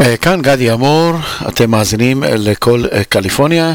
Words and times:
אה, 0.00 0.16
כאן 0.16 0.42
גדי 0.42 0.72
אמור, 0.72 1.12
אתם 1.48 1.70
מאזינים 1.70 2.22
לכל 2.26 2.84
אה, 2.92 3.04
קליפורניה, 3.04 3.74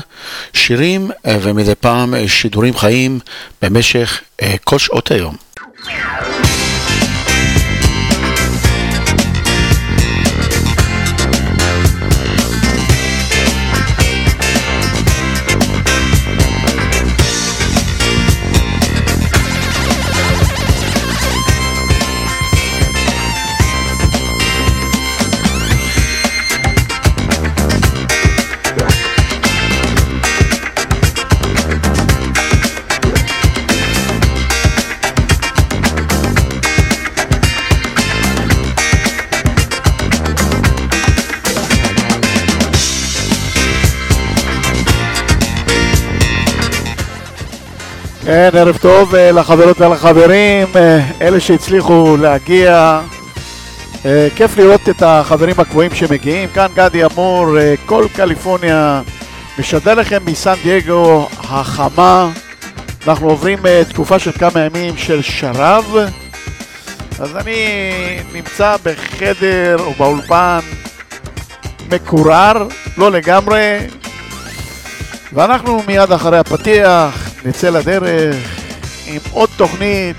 שירים 0.53 1.11
אה, 1.25 1.37
ומדי 1.41 1.75
פעם 1.75 2.13
שידורים 2.27 2.75
חיים 2.75 3.19
במשך 3.61 4.21
כל 4.63 4.79
שעות 4.79 5.11
היום. 5.11 5.35
כן, 48.25 48.49
ערב 48.53 48.77
טוב 48.77 49.15
אה, 49.15 49.31
לחברות 49.31 49.81
ולחברים, 49.81 50.67
אה, 50.75 51.09
אלה 51.21 51.39
שהצליחו 51.39 52.17
להגיע. 52.17 53.01
אה, 54.05 54.27
כיף 54.35 54.57
לראות 54.57 54.89
את 54.89 55.03
החברים 55.05 55.55
הקבועים 55.59 55.95
שמגיעים. 55.95 56.49
כאן 56.49 56.67
גדי 56.75 57.05
אמור, 57.05 57.57
כל 57.85 58.05
קליפורניה 58.15 59.01
משדר 59.59 59.93
לכם 59.93 60.17
מסן 60.25 60.53
דייגו 60.63 61.27
החמה. 61.39 62.29
אנחנו 63.07 63.29
עוברים 63.29 63.59
תקופה 63.89 64.19
של 64.19 64.31
כמה 64.31 64.59
ימים 64.59 64.97
של 64.97 65.21
שרב. 65.21 65.97
אז 67.19 67.37
אני 67.37 67.55
נמצא 68.33 68.75
בחדר 68.83 69.77
או 69.79 69.93
באולפן 69.93 70.59
מקורר, 71.91 72.67
לא 72.97 73.11
לגמרי, 73.11 73.77
ואנחנו 75.33 75.81
מיד 75.87 76.11
אחרי 76.11 76.37
הפתיח 76.37 77.32
נצא 77.45 77.69
לדרך 77.69 78.35
עם 79.07 79.19
עוד 79.31 79.49
תוכנית 79.57 80.15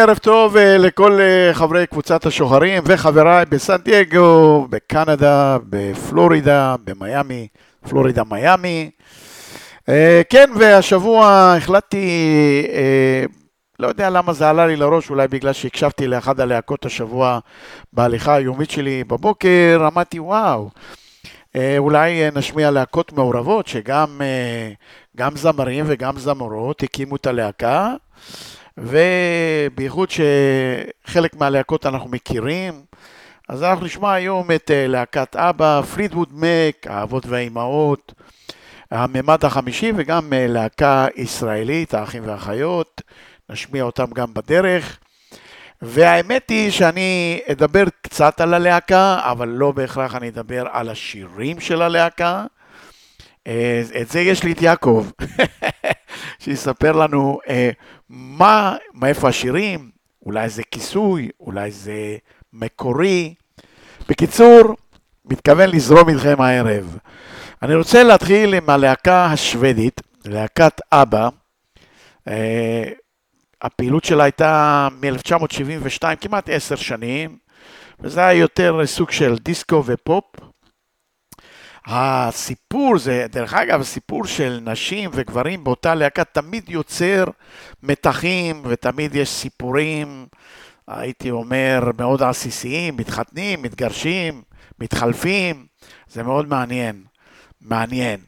ערב 0.00 0.18
טוב 0.18 0.56
אה, 0.56 0.78
לכל 0.78 1.20
אה, 1.20 1.54
חברי 1.54 1.86
קבוצת 1.86 2.26
השוחרים 2.26 2.82
וחבריי 2.86 3.44
בסן 3.46 3.76
דייגו, 3.76 4.66
בקנדה, 4.70 5.58
בפלורידה, 5.68 6.74
במיאמי, 6.84 7.48
פלורידה 7.88 8.22
מיאמי. 8.30 8.90
אה, 9.88 10.22
כן, 10.30 10.50
והשבוע 10.58 11.54
החלטתי, 11.56 12.66
לא 13.78 13.86
יודע 13.88 14.10
למה 14.10 14.32
זה 14.32 14.50
עלה 14.50 14.66
לי 14.66 14.76
לראש, 14.76 15.10
אולי 15.10 15.28
בגלל 15.28 15.52
שהקשבתי 15.52 16.06
לאחד 16.06 16.40
הלהקות 16.40 16.86
השבוע 16.86 17.38
בהליכה 17.92 18.34
היומית 18.34 18.70
שלי 18.70 19.04
בבוקר, 19.04 19.88
אמרתי 19.92 20.20
וואו, 20.20 20.70
אולי 21.78 22.30
נשמיע 22.34 22.70
להקות 22.70 23.12
מעורבות, 23.12 23.66
שגם 23.66 24.20
זמרים 25.34 25.84
וגם 25.88 26.18
זמרות 26.18 26.82
הקימו 26.82 27.16
את 27.16 27.26
הלהקה. 27.26 27.94
ובייחוד 28.80 30.08
שחלק 30.10 31.36
מהלהקות 31.36 31.86
אנחנו 31.86 32.10
מכירים, 32.10 32.72
אז 33.48 33.62
אנחנו 33.62 33.86
נשמע 33.86 34.12
היום 34.12 34.50
את 34.54 34.70
אה, 34.70 34.86
להקת 34.86 35.36
אבא, 35.36 35.82
פרידווד 35.94 36.28
מק, 36.32 36.86
האבות 36.86 37.26
והאימהות, 37.26 38.12
הממד 38.90 39.44
החמישי 39.44 39.92
וגם 39.96 40.32
אה, 40.32 40.46
להקה 40.48 41.06
ישראלית, 41.16 41.94
האחים 41.94 42.22
והאחיות, 42.26 43.02
נשמיע 43.50 43.82
אותם 43.82 44.06
גם 44.14 44.34
בדרך. 44.34 44.98
והאמת 45.82 46.50
היא 46.50 46.70
שאני 46.70 47.40
אדבר 47.52 47.84
קצת 48.02 48.40
על 48.40 48.54
הלהקה, 48.54 49.20
אבל 49.22 49.48
לא 49.48 49.72
בהכרח 49.72 50.14
אני 50.14 50.28
אדבר 50.28 50.66
על 50.72 50.88
השירים 50.88 51.60
של 51.60 51.82
הלהקה. 51.82 52.44
אה, 53.46 53.82
את 54.00 54.08
זה 54.08 54.20
יש 54.20 54.44
לי 54.44 54.52
את 54.52 54.62
יעקב, 54.62 55.06
שיספר 56.38 56.92
לנו 56.92 57.38
מה, 58.08 58.76
מאיפה 58.94 59.28
השירים, 59.28 59.90
אולי 60.26 60.48
זה 60.48 60.62
כיסוי, 60.70 61.28
אולי 61.40 61.70
זה 61.70 62.16
מקורי. 62.52 63.34
בקיצור, 64.08 64.76
מתכוון 65.24 65.70
לזרום 65.70 66.08
איתכם 66.08 66.40
הערב. 66.40 66.98
אני 67.62 67.74
רוצה 67.74 68.02
להתחיל 68.02 68.54
עם 68.54 68.70
הלהקה 68.70 69.26
השוודית, 69.26 70.00
להקת 70.24 70.80
אבא. 70.92 71.28
אה, 72.28 72.84
הפעילות 73.62 74.04
שלה 74.04 74.24
הייתה 74.24 74.88
מ-1972, 75.00 76.16
כמעט 76.20 76.48
עשר 76.48 76.76
שנים, 76.76 77.38
וזה 78.00 78.20
היה 78.20 78.40
יותר 78.40 78.86
סוג 78.86 79.10
של 79.10 79.36
דיסקו 79.38 79.82
ופופ. 79.86 80.24
הסיפור 81.86 82.98
זה, 82.98 83.26
דרך 83.30 83.54
אגב, 83.54 83.80
הסיפור 83.80 84.24
של 84.24 84.58
נשים 84.62 85.10
וגברים 85.12 85.64
באותה 85.64 85.94
להקה 85.94 86.24
תמיד 86.24 86.68
יוצר 86.68 87.24
מתחים 87.82 88.62
ותמיד 88.64 89.14
יש 89.14 89.28
סיפורים, 89.28 90.26
הייתי 90.86 91.30
אומר, 91.30 91.90
מאוד 91.98 92.22
עסיסיים, 92.22 92.96
מתחתנים, 92.96 93.62
מתגרשים, 93.62 94.42
מתחלפים, 94.78 95.66
זה 96.08 96.22
מאוד 96.22 96.48
מעניין, 96.48 97.04
מעניין. 97.60 98.20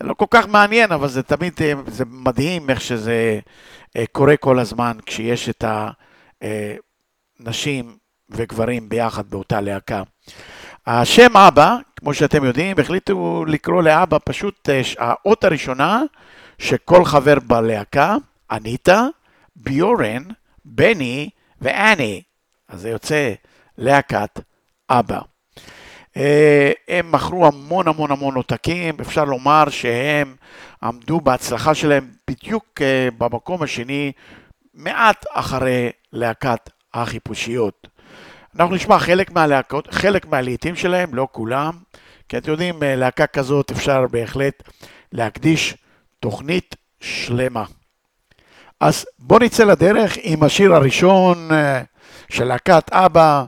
זה 0.00 0.06
לא 0.06 0.14
כל 0.14 0.26
כך 0.30 0.46
מעניין, 0.46 0.92
אבל 0.92 1.08
זה 1.08 1.22
תמיד, 1.22 1.52
זה 1.86 2.04
מדהים 2.04 2.70
איך 2.70 2.80
שזה 2.80 3.40
אה, 3.96 4.04
קורה 4.12 4.36
כל 4.36 4.58
הזמן 4.58 4.96
כשיש 5.06 5.48
את 5.48 5.64
הנשים 7.40 7.88
אה, 7.88 7.92
וגברים 8.30 8.88
ביחד 8.88 9.30
באותה 9.30 9.60
להקה. 9.60 10.02
השם 10.90 11.36
אבא, 11.36 11.76
כמו 11.96 12.14
שאתם 12.14 12.44
יודעים, 12.44 12.76
החליטו 12.80 13.44
לקרוא 13.48 13.82
לאבא 13.82 14.18
פשוט 14.24 14.68
אה, 14.68 14.80
האות 14.98 15.44
הראשונה 15.44 16.02
שכל 16.58 17.04
חבר 17.04 17.34
בלהקה, 17.46 18.16
אניטה, 18.50 19.06
ביורן, 19.56 20.22
בני 20.64 21.30
ואני. 21.60 22.22
אז 22.68 22.80
זה 22.80 22.88
יוצא 22.88 23.32
להקת 23.78 24.40
אבא. 24.90 25.20
אה, 26.16 26.72
הם 26.88 27.12
מכרו 27.12 27.46
המון 27.46 27.88
המון 27.88 28.10
המון 28.10 28.34
עותקים, 28.34 28.96
אפשר 29.00 29.24
לומר 29.24 29.64
שהם 29.70 30.36
עמדו 30.82 31.20
בהצלחה 31.20 31.74
שלהם 31.74 32.10
בדיוק 32.30 32.82
אה, 32.82 33.08
במקום 33.18 33.62
השני, 33.62 34.12
מעט 34.74 35.24
אחרי 35.32 35.90
להקת 36.12 36.70
החיפושיות. 36.94 37.88
אנחנו 38.58 38.74
נשמע 38.74 38.98
חלק 38.98 39.30
מהלהקות, 39.30 39.88
חלק 39.90 40.26
מהלעיתים 40.26 40.76
שלהם, 40.76 41.14
לא 41.14 41.28
כולם, 41.32 41.72
כי 42.28 42.38
אתם 42.38 42.50
יודעים, 42.50 42.82
אה, 42.82 42.96
להקה 42.96 43.26
כזאת 43.26 43.70
אפשר 43.70 44.06
בהחלט 44.10 44.62
להקדיש 45.12 45.76
תוכנית 46.20 46.76
שלמה. 47.00 47.64
אז 48.80 49.06
בואו 49.18 49.40
נצא 49.40 49.64
לדרך 49.64 50.16
עם 50.22 50.42
השיר 50.42 50.74
הראשון 50.74 51.52
אה, 51.52 51.82
של 52.30 52.44
להקת 52.44 52.92
אבא, 52.92 53.44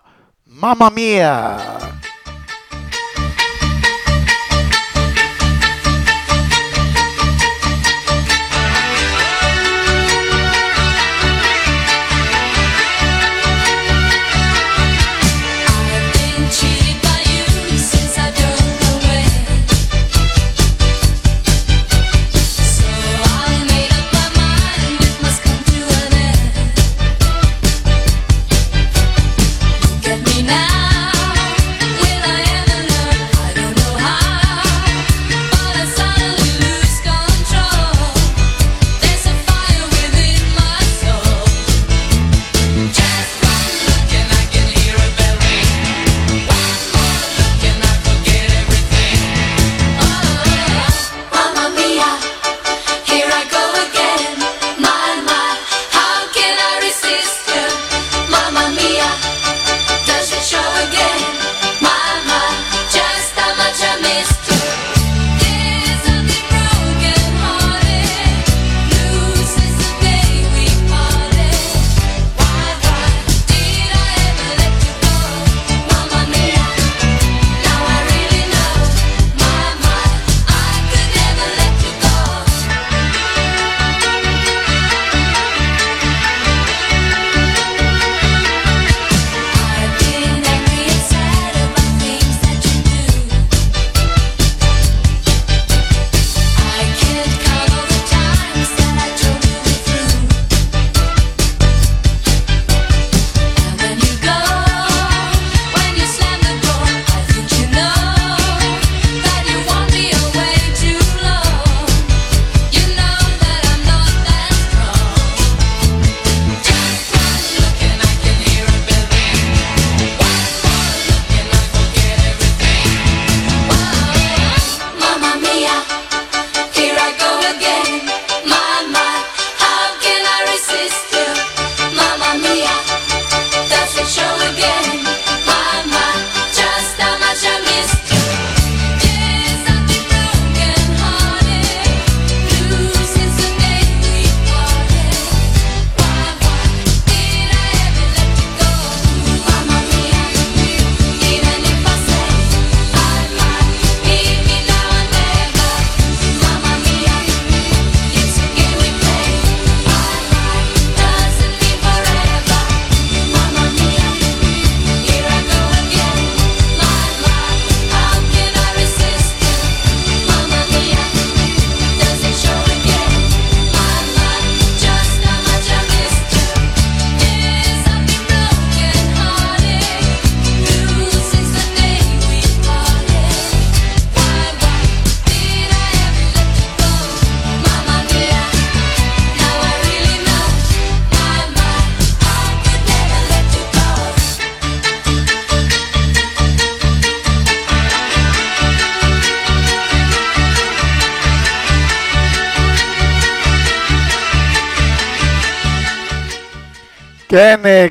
ממא 0.46 0.88
מיה. 0.94 1.58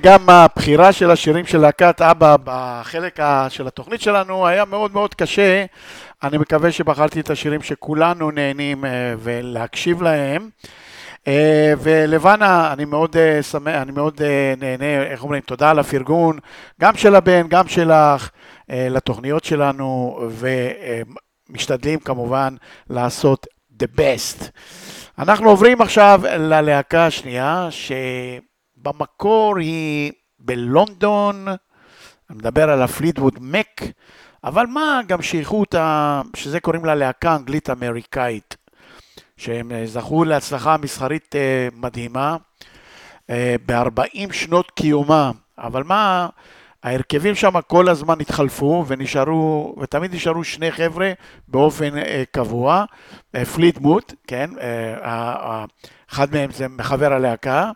גם 0.02 0.30
הבחירה 0.30 0.92
של 0.92 1.12
השירים 1.12 1.46
של 1.46 1.58
להקת 1.58 2.02
אבא 2.02 2.36
בחלק 2.44 3.20
של 3.50 3.68
התוכנית 3.68 4.02
שלנו 4.02 4.48
היה 4.48 4.66
מאוד 4.66 4.94
מאוד 4.94 5.14
קשה. 5.14 5.66
אני 6.24 6.38
מקווה 6.38 6.72
שבחרתי 6.72 7.20
את 7.20 7.30
השירים 7.30 7.62
שכולנו 7.62 8.32
נהנים 8.32 8.86
אה, 8.86 9.14
ולהקשיב 9.20 10.02
להם. 10.02 10.50
אה, 11.28 11.74
ולבנה, 11.82 12.74
אני 12.74 12.86
מאוד 12.86 13.16
שמח, 13.42 13.82
אני 13.82 13.92
מאוד 13.92 14.22
נהנה, 14.58 15.04
איך 15.04 15.24
אומרים, 15.24 15.42
תודה 15.42 15.70
על 15.70 15.80
הפרגון, 15.80 16.40
גם 16.82 16.98
של 16.98 17.16
הבן, 17.16 17.48
גם 17.48 17.68
שלך, 17.68 18.30
לתוכניות 18.70 19.44
שלנו, 19.44 20.20
ומשתדלים 21.50 22.00
כמובן 22.00 22.56
לעשות 22.90 23.48
the 23.84 24.00
best. 24.00 24.44
אנחנו 25.20 25.50
עוברים 25.50 25.82
עכשיו 25.82 26.22
ללהקה 26.26 27.06
השנייה, 27.06 27.68
ש... 27.70 27.92
במקור 28.82 29.58
היא 29.58 30.12
בלונדון, 30.40 31.48
אני 32.30 32.38
מדבר 32.38 32.70
על 32.70 32.82
הפליטווד 32.82 33.34
מק, 33.42 33.82
אבל 34.44 34.66
מה 34.66 35.02
גם 35.08 35.22
שייכו 35.22 35.60
אותה, 35.60 36.22
שזה 36.36 36.60
קוראים 36.60 36.86
לה 36.86 36.96
להקה 36.96 37.36
אנגלית 37.36 37.70
אמריקאית, 37.70 38.58
שהם 39.38 39.72
זכו 39.86 40.24
להצלחה 40.24 40.78
מסחרית 40.78 41.36
אה, 41.36 41.68
מדהימה 41.74 42.38
אה, 43.30 43.56
ב-40 43.66 44.34
שנות 44.34 44.72
קיומה, 44.72 45.32
אבל 45.58 45.84
מה, 45.84 46.30
ההרכבים 46.84 47.36
שם 47.36 47.62
כל 47.68 47.90
הזמן 47.90 48.22
התחלפו 48.22 48.86
ונשארו, 48.88 49.76
ותמיד 49.82 50.16
נשארו 50.16 50.44
שני 50.44 50.72
חבר'ה 50.72 51.12
באופן 51.48 51.98
אה, 51.98 52.24
קבוע, 52.32 52.86
Fleetwood, 53.54 54.14
כן, 54.28 54.50
אחד 56.12 56.32
מהם 56.32 56.52
זה 56.52 56.68
מחברי 56.68 57.14
הלהקה, 57.14 57.72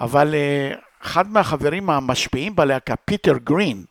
אבל 0.00 0.34
אה, 0.34 0.74
אחד 1.02 1.30
מהחברים 1.30 1.90
המשפיעים 1.90 2.56
בלהקה, 2.56 2.96
פיטר 2.96 3.38
גרין, 3.44 3.84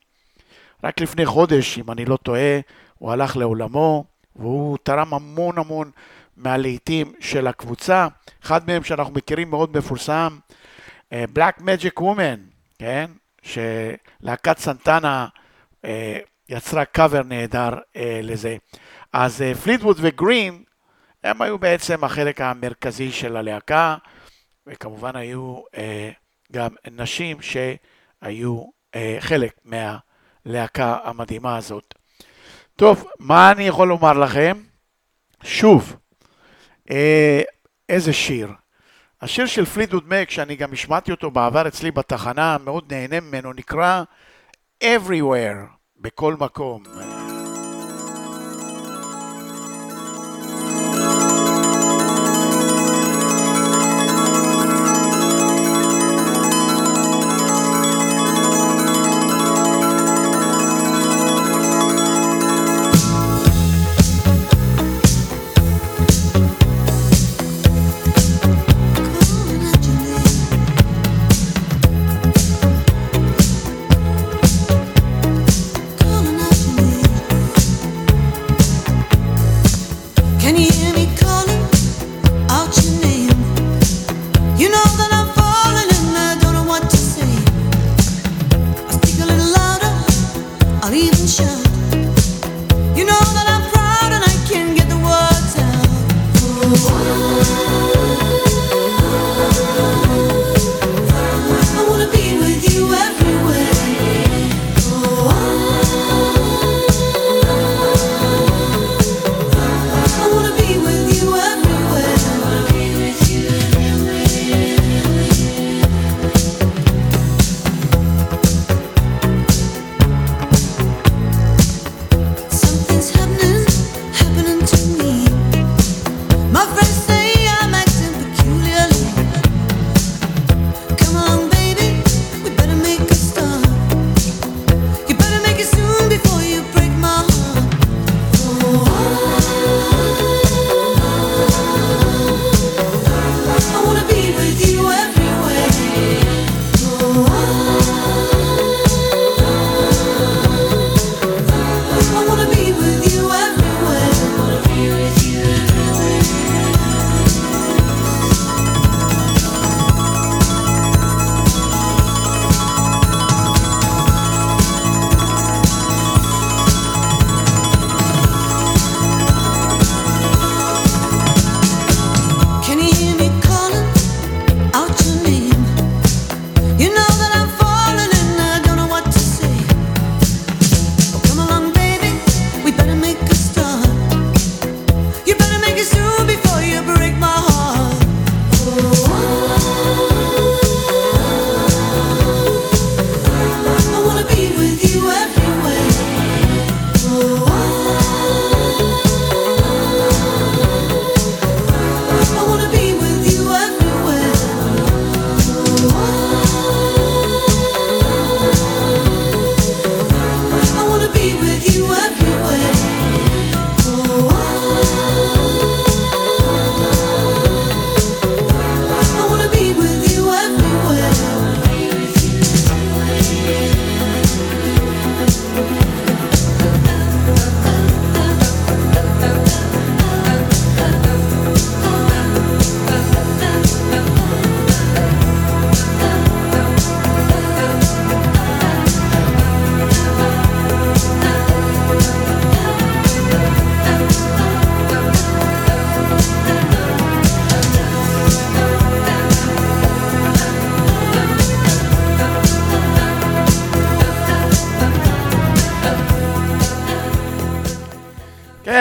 רק 0.84 1.02
לפני 1.02 1.26
חודש, 1.26 1.78
אם 1.80 1.92
אני 1.92 2.06
לא 2.06 2.18
טועה, 2.18 2.60
הוא 2.98 3.12
הלך 3.12 3.38
לעולמו, 3.38 4.06
והוא 4.36 4.78
תרם 4.84 5.14
המון 5.14 5.58
המון 5.58 5.92
מהלהיטים 6.38 7.14
של 7.20 7.48
הקבוצה. 7.48 8.08
אחד 8.44 8.68
מהם 8.68 8.84
שאנחנו 8.84 9.14
מכירים 9.14 9.50
מאוד 9.50 9.78
מפורסם, 9.78 10.38
Black 11.12 11.62
Magic 11.62 12.02
Woman, 12.02 12.40
כן? 12.80 13.12
שלהקת 13.42 14.58
סנטנה 14.58 15.28
uh, 15.86 15.88
יצרה 16.50 16.86
קאבר 16.86 17.22
נהדר 17.24 17.70
לזה. 18.24 18.58
אז 19.14 19.44
פליטווד 19.64 19.98
וגרין, 20.00 20.64
הם 21.24 21.42
היו 21.42 21.58
בעצם 21.58 22.04
החלק 22.04 22.42
המרכזי 22.42 23.12
של 23.12 23.38
הלהקה. 23.38 23.96
וכמובן 24.68 25.16
היו 25.16 25.62
אה, 25.78 26.10
גם 26.52 26.70
נשים 26.92 27.38
שהיו 27.42 28.64
אה, 28.96 29.18
חלק 29.20 29.54
מהלהקה 29.66 30.98
המדהימה 31.04 31.58
הזאת. 31.58 31.94
טוב, 32.76 33.08
מה 33.20 33.52
אני 33.52 33.64
יכול 33.64 33.88
לומר 33.88 34.14
לכם? 34.14 34.58
שוב, 35.44 35.96
אה, 36.92 37.42
איזה 37.90 38.14
שיר. 38.14 38.50
השיר 39.22 39.46
של 39.46 39.66
פלידוד 39.66 40.04
מק, 40.08 40.30
שאני 40.30 40.56
גם 40.56 40.74
השמעתי 40.74 41.12
אותו 41.12 41.32
בעבר 41.32 41.68
אצלי 41.68 41.92
בתחנה, 41.92 42.58
מאוד 42.58 42.94
נהנה 42.94 43.20
ממנו, 43.20 43.54
נקרא 43.54 44.04
Everywhere, 44.84 45.68
בכל 46.00 46.36
מקום. 46.40 46.84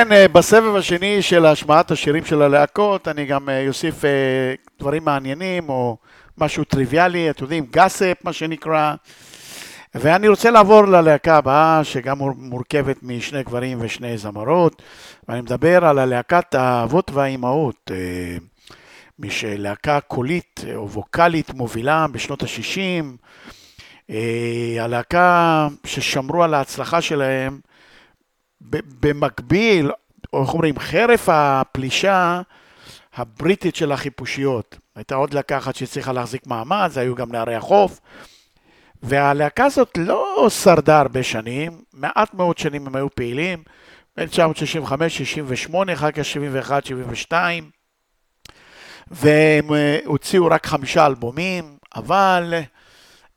כן, 0.06 0.12
אה, 0.12 0.28
בסבב 0.28 0.76
השני 0.76 1.22
של 1.22 1.46
השמעת 1.46 1.90
השירים 1.90 2.24
של 2.24 2.42
הלהקות, 2.42 3.08
אני 3.08 3.24
גם 3.26 3.48
אוסיף 3.68 4.04
אה, 4.04 4.10
אה, 4.10 4.54
דברים 4.80 5.04
מעניינים 5.04 5.68
או 5.68 5.96
משהו 6.38 6.64
טריוויאלי, 6.64 7.30
אתם 7.30 7.44
יודעים, 7.44 7.66
גאספ, 7.70 8.24
מה 8.24 8.32
שנקרא. 8.32 8.94
ואני 9.94 10.28
רוצה 10.28 10.50
לעבור 10.50 10.84
ללהקה 10.84 11.36
הבאה, 11.36 11.84
שגם 11.84 12.18
מורכבת 12.36 12.96
משני 13.02 13.42
גברים 13.42 13.78
ושני 13.80 14.18
זמרות, 14.18 14.82
ואני 15.28 15.40
מדבר 15.40 15.84
על 15.84 15.98
הלהקת 15.98 16.54
האבות 16.54 17.10
והאימהות, 17.10 17.90
להקה 19.58 20.00
קולית 20.00 20.64
או 20.74 20.90
ווקאלית 20.90 21.54
מובילה 21.54 22.06
בשנות 22.12 22.42
ה-60, 22.42 24.14
הלהקה 24.80 25.68
ששמרו 25.84 26.42
על 26.42 26.54
ההצלחה 26.54 27.00
שלהם 27.00 27.60
במקביל, 29.00 29.90
או 30.32 30.42
איך 30.42 30.52
אומרים, 30.54 30.78
חרף 30.78 31.28
הפלישה 31.28 32.40
הבריטית 33.14 33.76
של 33.76 33.92
החיפושיות. 33.92 34.78
הייתה 34.96 35.14
עוד 35.14 35.34
להקה 35.34 35.58
אחת 35.58 35.74
שהצליחה 35.74 36.12
להחזיק 36.12 36.46
מעמד, 36.46 36.88
זה 36.92 37.00
היו 37.00 37.14
גם 37.14 37.32
נערי 37.32 37.54
החוף. 37.54 38.00
והלהקה 39.02 39.64
הזאת 39.64 39.98
לא 39.98 40.48
שרדה 40.50 41.00
הרבה 41.00 41.22
שנים, 41.22 41.80
מעט 41.92 42.34
מאוד 42.34 42.58
שנים 42.58 42.86
הם 42.86 42.96
היו 42.96 43.10
פעילים, 43.14 43.62
בין 44.16 44.22
1965, 44.24 45.18
68, 45.18 45.92
אחר 45.92 46.10
כך 46.10 46.24
71, 46.24 46.86
72, 46.86 47.70
והם 49.10 49.74
אה, 49.74 49.98
הוציאו 50.04 50.46
רק 50.46 50.66
חמישה 50.66 51.06
אלבומים, 51.06 51.76
אבל 51.96 52.54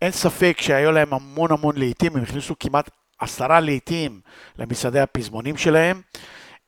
אין 0.02 0.12
ספק 0.12 0.58
שהיו 0.62 0.92
להם 0.92 1.14
המון 1.14 1.52
המון 1.52 1.78
לעיתים, 1.78 2.16
הם 2.16 2.24
הכניסו 2.24 2.56
כמעט 2.60 2.90
עשרה 3.20 3.60
להיטים 3.60 4.22
למצעדי 4.58 5.00
הפזמונים 5.00 5.58
שלהם. 5.58 6.02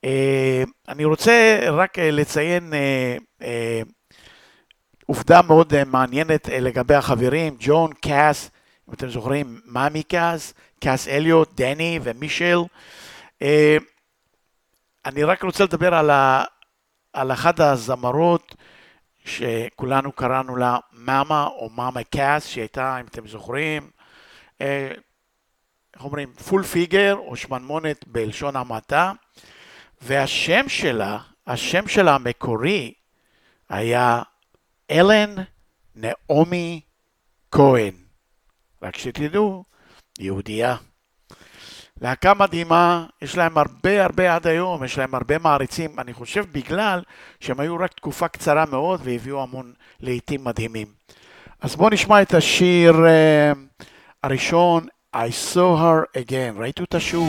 אה, 0.06 0.64
אני 0.88 1.06
רוצה 1.06 1.60
רק 1.72 2.00
אה, 2.00 2.12
לציין 2.12 2.74
אה, 3.42 3.82
עובדה 5.06 5.42
מאוד 5.42 5.84
מעניינת 5.84 6.48
לגבי 6.48 6.96
החברים, 6.96 7.56
ג'ון, 7.60 7.94
קאס, 7.94 8.52
אם 8.90 8.94
אתם 8.94 9.10
זוכרים, 9.10 9.60
מאמי 9.66 10.04
קאס, 10.04 10.54
קאס 10.80 11.08
אליוט, 11.08 11.50
דני 11.56 12.00
ומישל. 12.04 12.60
אני 15.06 15.24
רק 15.24 15.44
רוצה 15.44 15.64
לדבר 15.64 15.96
על, 15.96 16.10
ה, 16.10 16.44
על 17.14 17.32
אחת 17.32 17.60
הזמרות 17.60 18.56
שכולנו 19.26 20.12
קראנו 20.12 20.56
לה 20.56 20.78
מאמה 20.92 21.46
או 21.46 21.70
מאמה 21.70 22.04
קאס, 22.04 22.46
שהייתה, 22.46 23.00
אם 23.00 23.06
אתם 23.06 23.28
זוכרים, 23.28 23.90
איך 25.96 26.04
אומרים, 26.04 26.34
פול 26.34 26.64
פיגר 26.64 27.16
או 27.16 27.36
שמנמונת 27.36 28.08
בלשון 28.08 28.56
המעטה, 28.56 29.12
והשם 30.02 30.70
שלה, 30.70 31.18
השם 31.48 31.88
שלה 31.88 32.16
המקורי 32.16 32.94
היה 33.70 34.22
אלן 34.92 35.36
נעמי 35.96 36.82
כהן. 37.52 37.94
רק 38.82 38.98
שתדעו, 38.98 39.64
יהודייה. 40.20 40.76
להקה 42.02 42.34
מדהימה, 42.34 43.06
יש 43.22 43.38
להם 43.38 43.58
הרבה 43.58 44.04
הרבה 44.04 44.36
עד 44.36 44.48
היום, 44.48 44.84
יש 44.84 44.98
להם 44.98 45.16
הרבה 45.16 45.38
מעריצים, 45.38 46.00
אני 46.00 46.14
חושב 46.14 46.46
בגלל 46.52 47.02
שהם 47.40 47.60
היו 47.60 47.76
רק 47.76 47.94
תקופה 47.94 48.28
קצרה 48.28 48.66
מאוד 48.66 49.02
והביאו 49.04 49.44
המון 49.44 49.74
לעיתים 50.00 50.44
מדהימים. 50.44 50.88
אז 51.62 51.76
בואו 51.76 51.90
נשמע 51.90 52.22
את 52.22 52.34
השיר 52.34 52.94
uh, 52.94 53.80
הראשון, 54.24 54.88
I 55.14 55.30
saw 55.30 55.76
her 55.76 56.08
again, 56.16 56.56
right, 56.56 56.74
Raituta 56.74 57.02
Shur. 57.02 57.20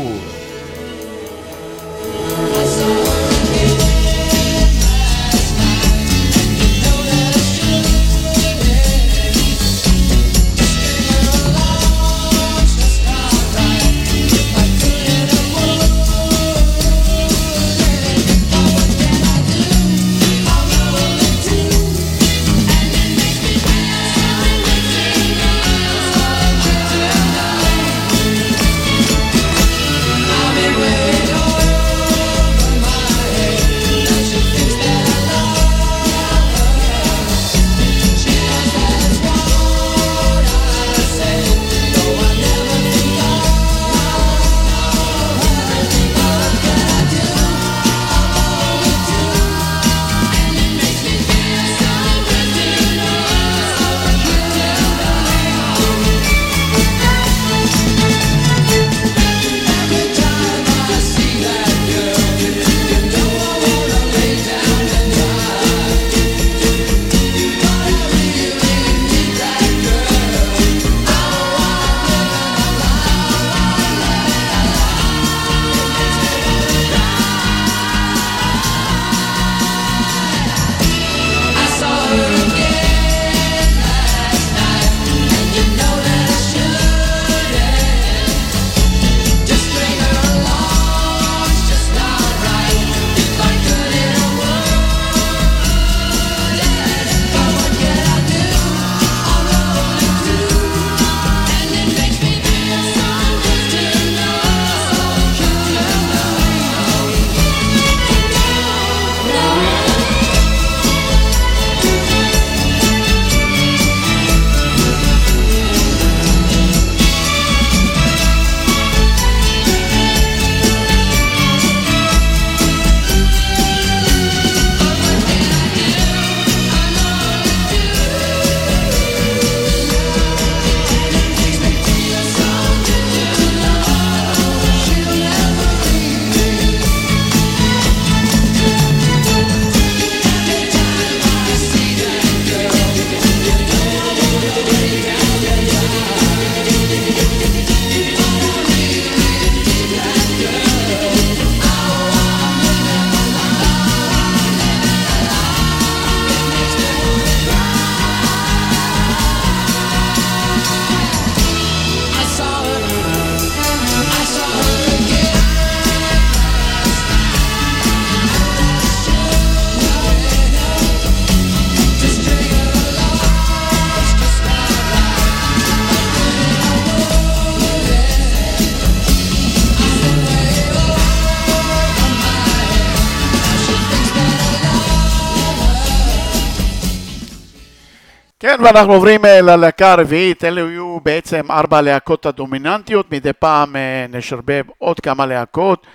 שוב. 188.62 188.75
ואנחנו 188.75 188.92
עוברים 188.92 189.25
אה, 189.25 189.40
ללהקה 189.40 189.92
הרביעית, 189.92 190.44
אלה 190.44 190.61
היו 190.61 190.98
בעצם 191.03 191.51
ארבע 191.51 191.79
הלהקות 191.79 192.27
הדומיננטיות, 192.27 193.12
מדי 193.12 193.33
פעם 193.33 193.77
אה, 193.77 194.07
נשרבב 194.09 194.64
עוד 194.79 195.01
כמה 195.01 195.27
להקות. 195.27 195.87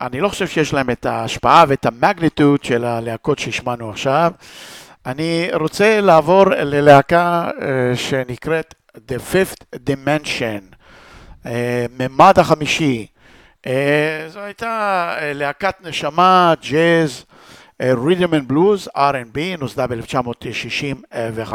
אני 0.00 0.20
לא 0.20 0.28
חושב 0.28 0.46
שיש 0.46 0.72
להם 0.72 0.90
את 0.90 1.06
ההשפעה 1.06 1.64
ואת 1.68 1.86
המגניטוד 1.86 2.64
של 2.64 2.84
הלהקות 2.84 3.38
שהשמענו 3.38 3.90
עכשיו. 3.90 4.32
אני 5.06 5.48
רוצה 5.52 6.00
לעבור 6.00 6.44
ללהקה 6.50 7.50
אה, 7.62 7.96
שנקראת 7.96 8.74
The 8.96 9.34
Fifth 9.34 9.78
Dimension, 9.90 10.76
ממד 11.98 12.38
החמישי. 12.38 13.06
זו 14.28 14.40
הייתה 14.40 15.14
להקת 15.34 15.74
נשמה, 15.84 16.54
ג'אז, 16.70 17.24
Rhythm 17.80 18.34
and 18.34 18.48
Blues, 18.48 18.88
R&B, 18.96 19.38
נוסדה 19.58 19.86
ב-1965. 19.86 21.54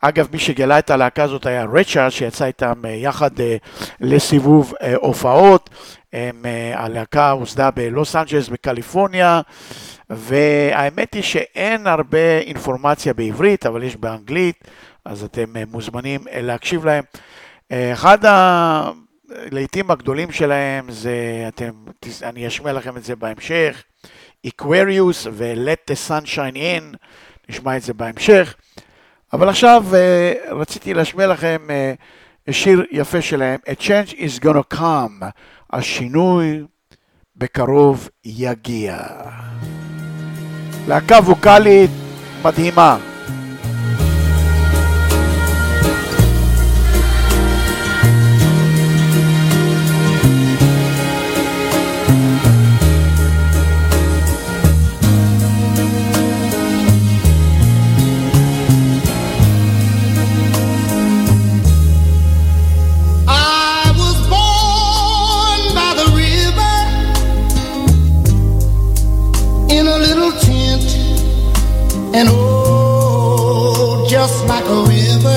אגב, 0.00 0.28
מי 0.32 0.38
שגילה 0.38 0.78
את 0.78 0.90
הלהקה 0.90 1.22
הזאת 1.22 1.46
היה 1.46 1.64
רצ'ה, 1.64 2.10
שיצא 2.10 2.44
איתם 2.44 2.82
אה, 2.84 2.90
יחד 2.90 3.40
אה, 3.40 3.56
לסיבוב 4.00 4.72
אה, 4.82 4.94
הופעות. 4.96 5.70
הלהקה 6.74 7.30
הוסדה 7.30 7.70
בלוס 7.70 8.16
אנג'לס 8.16 8.48
בקליפורניה, 8.48 9.40
והאמת 10.10 11.14
היא 11.14 11.22
שאין 11.22 11.86
הרבה 11.86 12.38
אינפורמציה 12.38 13.14
בעברית, 13.14 13.66
אבל 13.66 13.82
יש 13.82 13.96
באנגלית, 13.96 14.64
אז 15.04 15.24
אתם 15.24 15.52
מוזמנים 15.70 16.20
להקשיב 16.32 16.84
להם. 16.84 17.04
אחד 17.72 18.18
הלהיטים 18.24 19.90
הגדולים 19.90 20.32
שלהם 20.32 20.90
זה, 20.90 21.44
אתם, 21.48 21.70
אני 22.22 22.46
אשמיע 22.46 22.72
לכם 22.72 22.96
את 22.96 23.04
זה 23.04 23.16
בהמשך. 23.16 23.82
Aquarius 24.46 25.26
ו-Let 25.32 25.92
the 25.92 26.08
Sunshine 26.08 26.56
In, 26.56 26.96
נשמע 27.48 27.76
את 27.76 27.82
זה 27.82 27.94
בהמשך. 27.94 28.54
אבל 29.32 29.48
עכשיו 29.48 29.84
רציתי 30.50 30.94
להשמיע 30.94 31.26
לכם 31.26 31.66
שיר 32.50 32.84
יפה 32.90 33.22
שלהם, 33.22 33.60
A 33.66 33.82
change 33.82 34.12
is 34.12 34.44
gonna 34.44 34.74
come, 34.74 35.24
השינוי 35.72 36.64
בקרוב 37.36 38.08
יגיע. 38.24 38.98
להקה 40.88 41.16
ווקאלית 41.16 41.90
מדהימה. 42.44 43.15
and 72.16 72.28
oh, 72.32 74.06
just 74.08 74.46
like 74.46 74.64
a 74.64 74.84
river. 74.88 75.35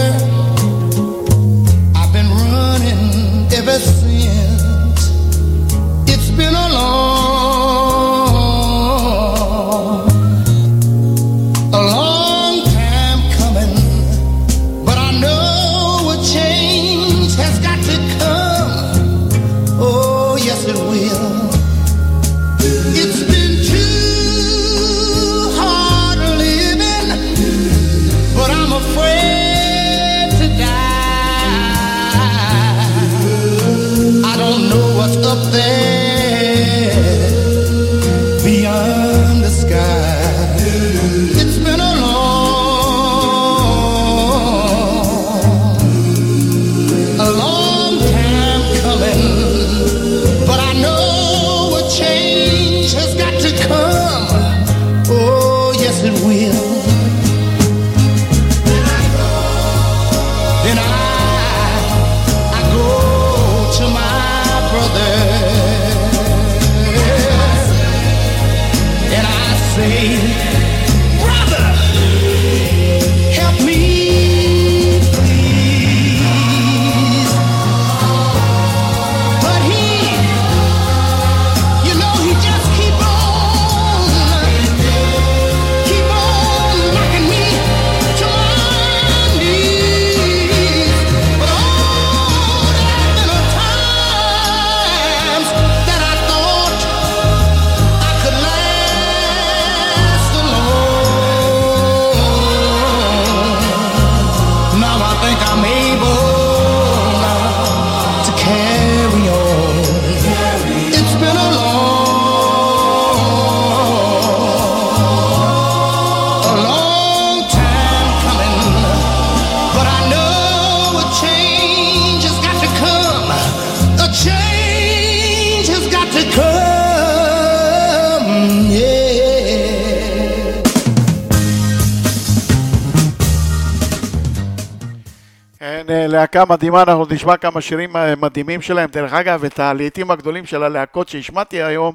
להקה 136.35 136.53
מדהימה, 136.53 136.81
אנחנו 136.81 137.05
נשמע 137.09 137.37
כמה 137.37 137.61
שירים 137.61 137.95
אה, 137.95 138.15
מדהימים 138.15 138.61
שלהם. 138.61 138.89
דרך 138.89 139.13
אגב, 139.13 139.45
את 139.45 139.59
הלהיטים 139.59 140.11
הגדולים 140.11 140.45
של 140.45 140.63
הלהקות 140.63 141.09
שהשמעתי 141.09 141.63
היום, 141.63 141.93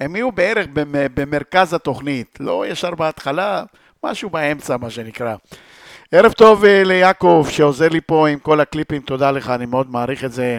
הם 0.00 0.16
יהיו 0.16 0.32
בערך 0.32 0.66
במרכז 1.14 1.74
התוכנית, 1.74 2.38
לא 2.40 2.66
ישר 2.66 2.94
בהתחלה, 2.94 3.62
משהו 4.04 4.30
באמצע, 4.30 4.76
מה 4.76 4.90
שנקרא. 4.90 5.34
ערב 6.12 6.32
טוב 6.32 6.64
אה, 6.64 6.84
ליעקב, 6.84 7.46
שעוזר 7.50 7.88
לי 7.88 8.00
פה 8.00 8.28
עם 8.28 8.38
כל 8.38 8.60
הקליפים, 8.60 9.02
תודה 9.02 9.30
לך, 9.30 9.50
אני 9.50 9.66
מאוד 9.66 9.90
מעריך 9.90 10.24
את 10.24 10.32
זה. 10.32 10.58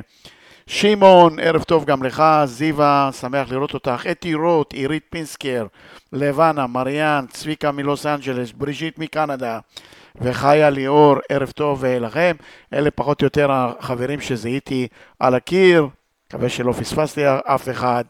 שמעון, 0.68 1.40
ערב 1.40 1.64
טוב 1.64 1.86
גם 1.86 2.04
לך, 2.04 2.24
זיווה, 2.46 3.10
שמח 3.20 3.52
לראות 3.52 3.74
אותך. 3.74 4.08
אתי 4.12 4.34
רוט, 4.34 4.74
עירית 4.74 5.04
פינסקר, 5.10 5.66
לבנה, 6.14 6.68
מריאן, 6.68 7.26
צביקה 7.30 7.72
מלוס 7.72 8.06
אנג'לס, 8.06 8.52
בריז'יט 8.52 8.98
מקנדה, 8.98 9.60
וחיה 10.22 10.70
ליאור, 10.70 11.16
ערב 11.30 11.52
טוב 11.52 11.86
לכם. 11.86 12.36
אלה 12.74 12.92
פחות 12.92 13.22
או 13.22 13.26
יותר 13.26 13.52
החברים 13.52 14.22
שזיהיתי 14.22 14.88
על 15.20 15.36
הקיר, 15.36 15.88
מקווה 16.28 16.50
שלא 16.50 16.72
פספסתי 16.72 17.22
אף 17.28 17.70
אחד. 17.70 18.04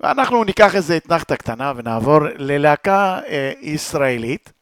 ואנחנו 0.00 0.44
ניקח 0.44 0.74
איזה 0.74 0.96
אתנחתא 0.96 1.36
קטנה 1.36 1.72
ונעבור 1.76 2.18
ללהקה 2.38 3.20
אה, 3.28 3.52
ישראלית 3.60 4.52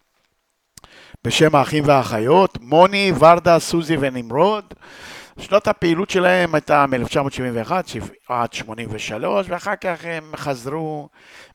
בשם 1.24 1.56
האחים 1.56 1.84
והאחיות, 1.86 2.58
מוני, 2.60 3.12
ורדה, 3.18 3.58
סוזי 3.58 3.96
ונמרוד. 4.00 4.64
שנות 5.38 5.68
הפעילות 5.68 6.10
שלהם 6.10 6.54
הייתה 6.54 6.86
מ-1971 6.86 7.72
עד 8.28 8.52
83, 8.52 9.46
ואחר 9.48 9.76
כך 9.76 10.04
הם 10.04 10.32
חזרו 10.36 11.08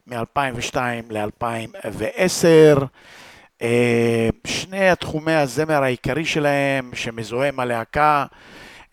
מ-2002 0.07 0.77
ל-2010. 1.09 2.85
אה, 3.61 4.29
שני 4.47 4.89
התחומי 4.89 5.33
הזמר 5.33 5.83
העיקרי 5.83 6.25
שלהם, 6.25 6.91
שמזוהה 6.93 7.47
עם 7.47 7.59
הלהקה, 7.59 8.25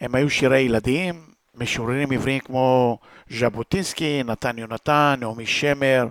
הם 0.01 0.15
היו 0.15 0.31
שירי 0.31 0.61
ילדים, 0.61 1.25
משוררים 1.55 2.13
עבריים 2.13 2.41
כמו 2.41 2.99
ז'בוטינסקי, 3.31 4.23
נתן 4.25 4.59
יונתן, 4.59 5.15
נעמי 5.21 5.47
שמר 5.47 6.07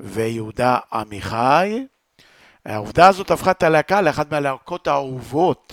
ויהודה 0.00 0.78
עמיחי. 0.92 1.84
העובדה 2.66 3.08
הזאת 3.08 3.30
הפכה 3.30 3.50
את 3.50 3.62
הלהקה 3.62 4.00
לאחת 4.00 4.32
מהלהקות 4.32 4.86
האהובות 4.86 5.72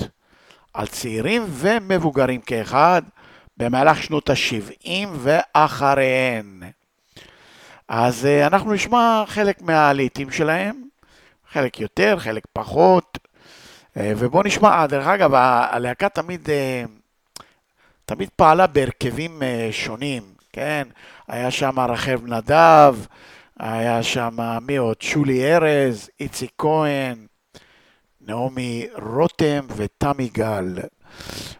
על 0.74 0.88
צעירים 0.88 1.46
ומבוגרים 1.48 2.42
כאחד 2.42 3.02
במהלך 3.58 4.04
שנות 4.04 4.30
ה-70 4.30 5.08
ואחריהן. 5.14 6.64
אז 7.88 8.26
אה, 8.26 8.48
אנחנו 8.48 8.74
נשמע 8.74 9.24
חלק 9.28 9.62
מהלעיתים 9.62 10.32
שלהם, 10.32 10.89
חלק 11.52 11.80
יותר, 11.80 12.20
חלק 12.20 12.44
פחות, 12.54 13.18
אה, 13.98 14.14
ובואו 14.18 14.44
נשמע, 14.44 14.70
אה, 14.70 14.88
דרך 14.88 15.08
אגב, 15.08 15.32
הלהקה 15.34 16.10
תמיד, 16.10 16.50
תמיד 18.06 18.30
פעלה 18.36 18.68
בהרכבים 18.68 19.42
שונים, 19.72 20.24
כן? 20.54 20.88
היה 21.28 21.52
שם 21.52 21.80
רחב 21.80 22.26
נדב, 22.26 22.96
היה 23.60 24.04
שם 24.04 24.38
מי 24.62 24.78
עוד? 24.78 25.02
שולי 25.02 25.56
ארז, 25.56 26.10
איציק 26.20 26.52
כהן, 26.58 27.26
נעמי 28.22 28.88
רותם 29.02 29.68
ותמי 29.76 30.30
גל. 30.34 30.76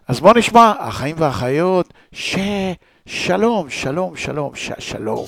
אז 0.08 0.20
בואו 0.20 0.38
נשמע, 0.38 0.74
החיים 0.80 1.16
והחיות, 1.20 1.94
ששלום, 2.12 3.70
שלום, 3.70 4.16
שלום, 4.16 4.56
ש... 4.56 4.72
שלום. 4.80 5.26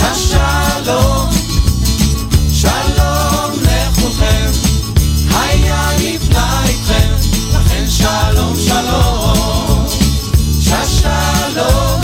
השלום, 0.00 1.30
שלום 2.52 3.50
לכולכם, 3.62 4.50
היה 5.30 5.88
נפלא 5.98 6.62
איתכם, 6.68 7.14
לכן 7.54 7.84
שלום 7.88 8.54
שלום, 8.56 9.86
ששלום. 10.60 11.99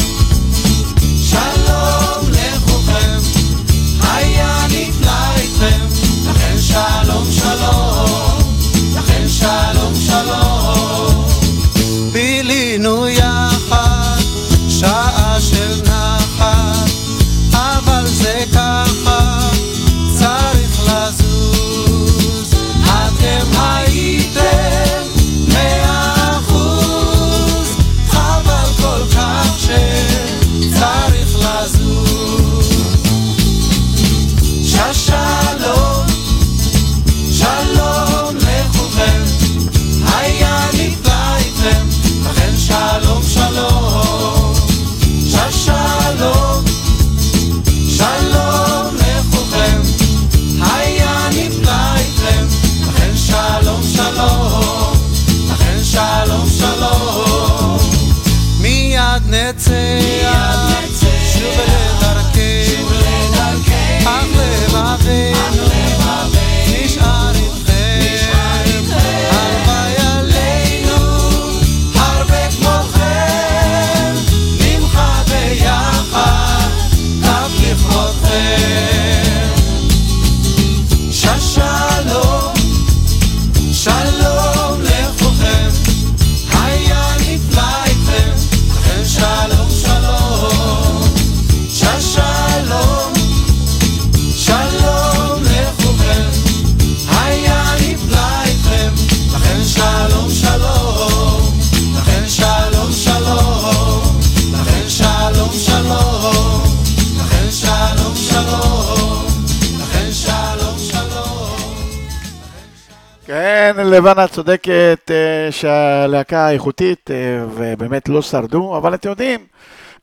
לבנה 114.07 114.29
צודקת 114.29 115.11
אה, 115.11 115.53
שהלהקה 115.53 116.51
איכותית 116.51 117.11
אה, 117.11 117.47
ובאמת 117.55 118.09
לא 118.09 118.23
שרדו, 118.23 118.77
אבל 118.77 118.95
אתם 118.95 119.09
יודעים, 119.09 119.47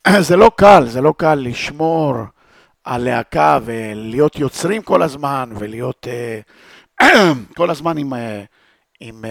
זה 0.28 0.36
לא 0.36 0.52
קל, 0.56 0.86
זה 0.88 1.02
לא 1.02 1.14
קל 1.18 1.36
לשמור 1.36 2.16
על 2.84 3.04
להקה 3.04 3.60
ולהיות 3.66 4.40
יוצרים 4.40 4.82
כל 4.82 5.02
הזמן 5.02 5.50
ולהיות 5.60 6.08
אה, 7.02 7.12
כל 7.58 7.70
הזמן 7.70 7.98
עם, 7.98 8.14
עם 9.00 9.26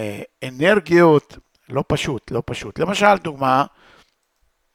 אנרגיות, 0.44 1.38
לא 1.68 1.84
פשוט, 1.86 2.30
לא 2.30 2.42
פשוט. 2.46 2.78
למשל, 2.78 3.16
דוגמה, 3.22 3.64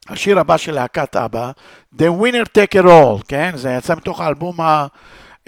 השיר 0.09 0.39
הבא 0.39 0.57
של 0.57 0.71
להקת 0.71 1.15
אבא, 1.15 1.51
The 1.95 2.07
Winner 2.21 2.45
Take 2.57 2.81
It 2.81 2.85
All, 2.85 3.23
כן? 3.27 3.51
זה 3.55 3.69
יצא 3.69 3.95
מתוך 3.95 4.21
האלבום 4.21 4.61
ה... 4.61 4.87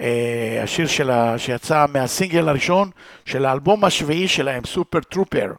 אה, 0.00 0.60
השיר 0.62 0.86
שלה, 0.86 1.38
שיצא 1.38 1.86
מהסינגל 1.88 2.48
הראשון 2.48 2.90
של 3.24 3.44
האלבום 3.44 3.84
השביעי 3.84 4.28
שלהם, 4.28 4.64
סופר 4.64 5.00
טרופר. 5.00 5.52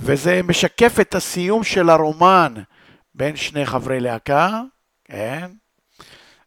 וזה 0.00 0.40
משקף 0.44 1.00
את 1.00 1.14
הסיום 1.14 1.64
של 1.64 1.90
הרומן 1.90 2.54
בין 3.14 3.36
שני 3.36 3.66
חברי 3.66 4.00
להקה, 4.00 4.60
כן? 5.04 5.46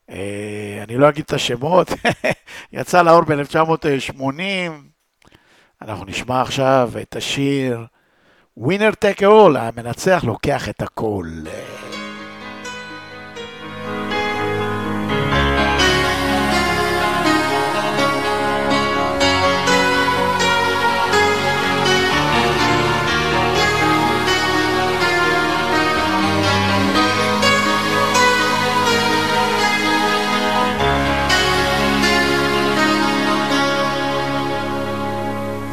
אה, 0.09 0.83
אני 0.83 0.97
לא 0.97 1.09
אגיד 1.09 1.23
את 1.23 1.33
השמות, 1.33 1.87
יצא 2.73 3.01
לאור 3.01 3.21
ב-1980. 3.21 4.21
אנחנו 5.81 6.05
נשמע 6.05 6.41
עכשיו 6.41 6.91
את 7.01 7.15
השיר 7.15 7.85
ווינר 8.57 8.91
טק 8.91 9.23
אול, 9.23 9.57
המנצח 9.57 10.23
לוקח 10.23 10.69
את 10.69 10.81
הכל. 10.81 11.25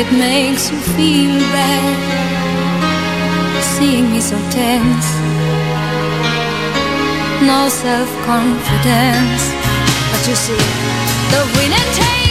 it 0.00 0.10
makes 0.12 0.70
you 0.70 0.78
feel 0.96 1.40
bad, 1.56 1.96
seeing 3.62 4.10
me 4.12 4.20
so 4.20 4.36
tense 4.50 5.08
no 7.46 7.68
self 7.68 8.10
confidence. 8.24 9.42
But 10.10 10.22
you 10.28 10.34
see, 10.34 10.64
the 11.32 11.42
winner 11.56 11.86
takes 11.94 12.25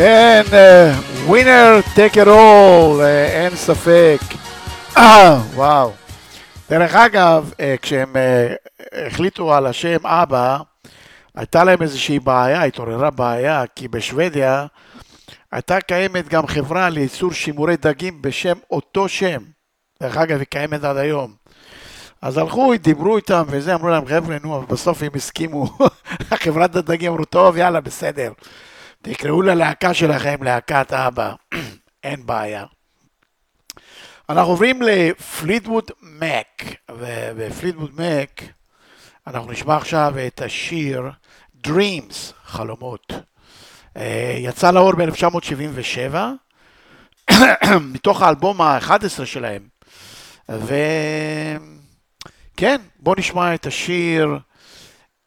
כן, 0.00 0.42
ווינר 1.26 1.80
טק 1.94 2.12
את 2.22 2.26
אול, 2.26 3.00
אין 3.04 3.56
ספק. 3.56 4.18
אה, 4.96 5.40
וואו. 5.54 5.92
דרך 6.70 6.94
אגב, 6.94 7.52
אה, 7.60 7.74
כשהם 7.82 8.16
אה, 8.16 8.54
החליטו 9.06 9.54
על 9.54 9.66
השם 9.66 10.06
אבא, 10.06 10.58
הייתה 11.34 11.64
להם 11.64 11.82
איזושהי 11.82 12.18
בעיה, 12.18 12.62
התעוררה 12.62 13.10
בעיה, 13.10 13.64
כי 13.76 13.88
בשוודיה 13.88 14.66
הייתה 15.52 15.80
קיימת 15.80 16.28
גם 16.28 16.46
חברה 16.46 16.88
לייצור 16.88 17.32
שימורי 17.32 17.76
דגים 17.76 18.22
בשם 18.22 18.56
אותו 18.70 19.08
שם. 19.08 19.42
דרך 20.02 20.16
אגב, 20.16 20.38
היא 20.38 20.46
קיימת 20.50 20.84
עד 20.84 20.96
היום. 20.96 21.32
אז 22.22 22.38
הלכו, 22.38 22.72
דיברו 22.76 23.16
איתם 23.16 23.44
וזה, 23.48 23.74
אמרו 23.74 23.88
להם, 23.88 24.06
חבר'ה, 24.06 24.36
נו, 24.42 24.62
בסוף 24.68 25.02
הם 25.02 25.10
הסכימו. 25.14 25.68
חברת 26.44 26.76
הדגים 26.76 27.12
אמרו, 27.12 27.24
טוב, 27.24 27.56
יאללה, 27.56 27.80
בסדר. 27.80 28.32
תקראו 29.02 29.42
ללהקה 29.42 29.94
שלכם 29.94 30.42
להקת 30.42 30.92
אבא, 30.92 31.34
אין 32.04 32.26
בעיה. 32.26 32.64
אנחנו 34.28 34.50
עוברים 34.50 34.82
לפליטווד 34.82 35.90
מק, 36.02 36.62
ובפליטווד 36.90 38.00
מק 38.00 38.42
אנחנו 39.26 39.52
נשמע 39.52 39.76
עכשיו 39.76 40.14
את 40.26 40.42
השיר 40.42 41.10
Dreams, 41.66 42.32
חלומות. 42.44 43.12
אה, 43.96 44.36
יצא 44.38 44.70
לאור 44.70 44.92
ב-1977, 44.92 46.14
מתוך 47.92 48.22
האלבום 48.22 48.60
ה-11 48.60 49.24
שלהם. 49.24 49.68
וכן, 50.48 50.80
בואו 52.98 53.14
נשמע 53.18 53.54
את 53.54 53.66
השיר. 53.66 54.38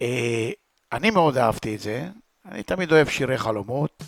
אה, 0.01 0.49
אני 0.91 1.09
מאוד 1.09 1.37
אהבתי 1.37 1.75
את 1.75 1.79
זה, 1.79 2.07
אני 2.51 2.63
תמיד 2.63 2.91
אוהב 2.91 3.07
שירי 3.07 3.37
חלומות. 3.37 4.03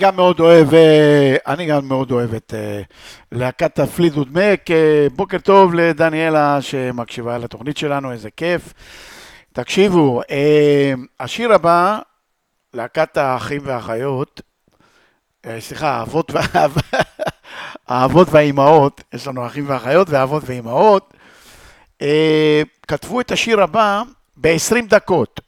גם 0.00 0.16
מאוד 0.16 0.40
אוהב, 0.40 0.74
אה, 0.74 1.36
אני 1.46 1.66
גם 1.66 1.88
מאוד 1.88 2.10
אוהב 2.10 2.34
את 2.34 2.54
אה, 2.56 2.82
להקת 3.32 3.78
הפלידווד 3.78 4.28
מק. 4.32 4.70
אה, 4.70 5.06
בוקר 5.16 5.38
טוב 5.38 5.74
לדניאלה 5.74 6.62
שמקשיבה 6.62 7.38
לתוכנית 7.38 7.76
שלנו, 7.76 8.12
איזה 8.12 8.28
כיף. 8.36 8.72
תקשיבו, 9.52 10.22
השיר 11.20 11.52
הבא, 11.52 11.98
להקת 12.74 13.16
האחים 13.16 13.60
והאחיות, 13.64 14.40
סליחה, 15.58 15.88
האבות, 15.90 16.30
וה- 16.30 16.66
האבות 17.88 18.28
והאימהות, 18.30 19.00
יש 19.14 19.26
לנו 19.26 19.46
אחים 19.46 19.64
ואחיות 19.68 20.10
ואבות 20.10 20.42
ואימהות, 20.46 21.14
כתבו 22.88 23.20
את 23.20 23.30
השיר 23.30 23.62
הבא 23.62 24.02
ב-20 24.36 24.86
דקות. 24.88 25.40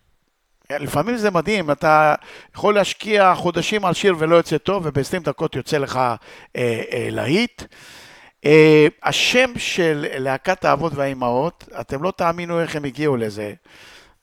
לפעמים 0.79 1.17
זה 1.17 1.31
מדהים, 1.31 1.71
אתה 1.71 2.15
יכול 2.55 2.75
להשקיע 2.75 3.35
חודשים 3.35 3.85
על 3.85 3.95
שיר 3.95 4.15
ולא 4.19 4.37
יוצא 4.37 4.59
טוב, 4.59 4.87
וב-20 4.87 5.25
דקות 5.25 5.57
יוצא 5.57 5.79
לך 5.79 5.97
אה, 5.97 6.17
אה, 6.57 7.09
להיט. 7.11 7.63
אה, 8.45 8.87
השם 9.03 9.51
של 9.57 10.07
להקת 10.19 10.65
האבות 10.65 10.93
והאימהות, 10.95 11.69
אתם 11.81 12.03
לא 12.03 12.13
תאמינו 12.17 12.61
איך 12.61 12.77
הם 12.77 12.85
הגיעו 12.85 13.17
לזה. 13.17 13.53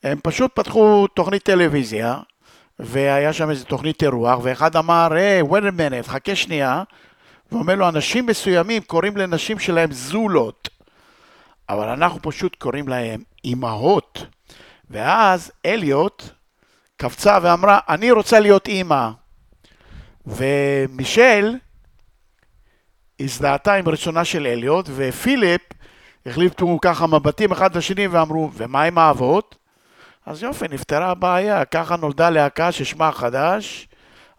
הם 0.02 0.18
פשוט 0.22 0.50
פתחו 0.54 1.06
תוכנית 1.06 1.42
טלוויזיה, 1.42 2.18
והיה 2.78 3.32
שם 3.32 3.50
איזו 3.50 3.64
תוכנית 3.64 4.02
אירוח, 4.02 4.38
ואחד 4.42 4.76
אמר, 4.76 5.12
היי, 5.12 5.42
wait 5.42 5.44
a 5.44 5.78
minute, 5.78 6.08
חכה 6.08 6.36
שנייה, 6.36 6.82
ואומר 7.52 7.74
לו, 7.74 7.88
אנשים 7.88 8.26
מסוימים 8.26 8.82
קוראים 8.82 9.16
לנשים 9.16 9.58
שלהם 9.58 9.92
זולות, 9.92 10.68
אבל 11.68 11.88
אנחנו 11.88 12.18
פשוט 12.22 12.56
קוראים 12.56 12.88
להם 12.88 13.22
אימהות. 13.44 14.26
ואז 14.90 15.52
אליוט 15.66 16.22
קפצה 17.00 17.38
ואמרה, 17.42 17.78
אני 17.88 18.10
רוצה 18.10 18.40
להיות 18.40 18.68
אימא. 18.68 19.10
ומישל 20.26 21.56
הזדהתה 23.20 23.74
עם 23.74 23.88
רצונה 23.88 24.24
של 24.24 24.46
אליוט, 24.46 24.88
ופיליפ 24.94 25.60
החליפו 26.26 26.78
ככה 26.82 27.06
מבטים 27.06 27.52
אחד 27.52 27.76
לשני 27.76 28.06
ואמרו, 28.06 28.50
ומה 28.54 28.82
עם 28.82 28.98
האבות? 28.98 29.56
אז 30.26 30.42
יופי, 30.42 30.64
נפתרה 30.70 31.10
הבעיה, 31.10 31.64
ככה 31.64 31.96
נולדה 31.96 32.30
להקה 32.30 32.72
ששמה 32.72 33.08
החדש, 33.08 33.88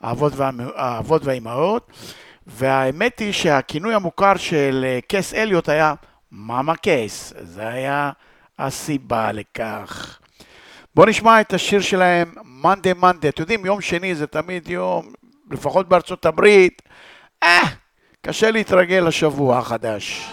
האבות, 0.01 0.33
וה... 0.35 0.49
האבות 0.75 1.25
והאימהות, 1.25 1.91
והאמת 2.47 3.19
היא 3.19 3.31
שהכינוי 3.31 3.93
המוכר 3.93 4.37
של 4.37 4.85
אה, 4.87 4.99
קייס 5.07 5.33
אליוט 5.33 5.69
היה 5.69 5.93
מאמה 6.31 6.75
קייס, 6.75 7.33
זה 7.41 7.67
היה 7.67 8.11
הסיבה 8.59 9.31
לכך. 9.31 10.20
בואו 10.95 11.09
נשמע 11.09 11.41
את 11.41 11.53
השיר 11.53 11.81
שלהם, 11.81 12.33
מאנדה 12.43 12.93
מאנדה. 12.93 13.29
אתם 13.29 13.41
יודעים, 13.41 13.65
יום 13.65 13.81
שני 13.81 14.15
זה 14.15 14.27
תמיד 14.27 14.69
יום, 14.69 15.13
לפחות 15.51 15.89
בארצות 15.89 16.25
הברית, 16.25 16.81
אה, 17.43 17.61
קשה 18.21 18.51
להתרגל 18.51 19.03
לשבוע 19.07 19.57
החדש. 19.57 20.31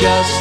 Just 0.00 0.39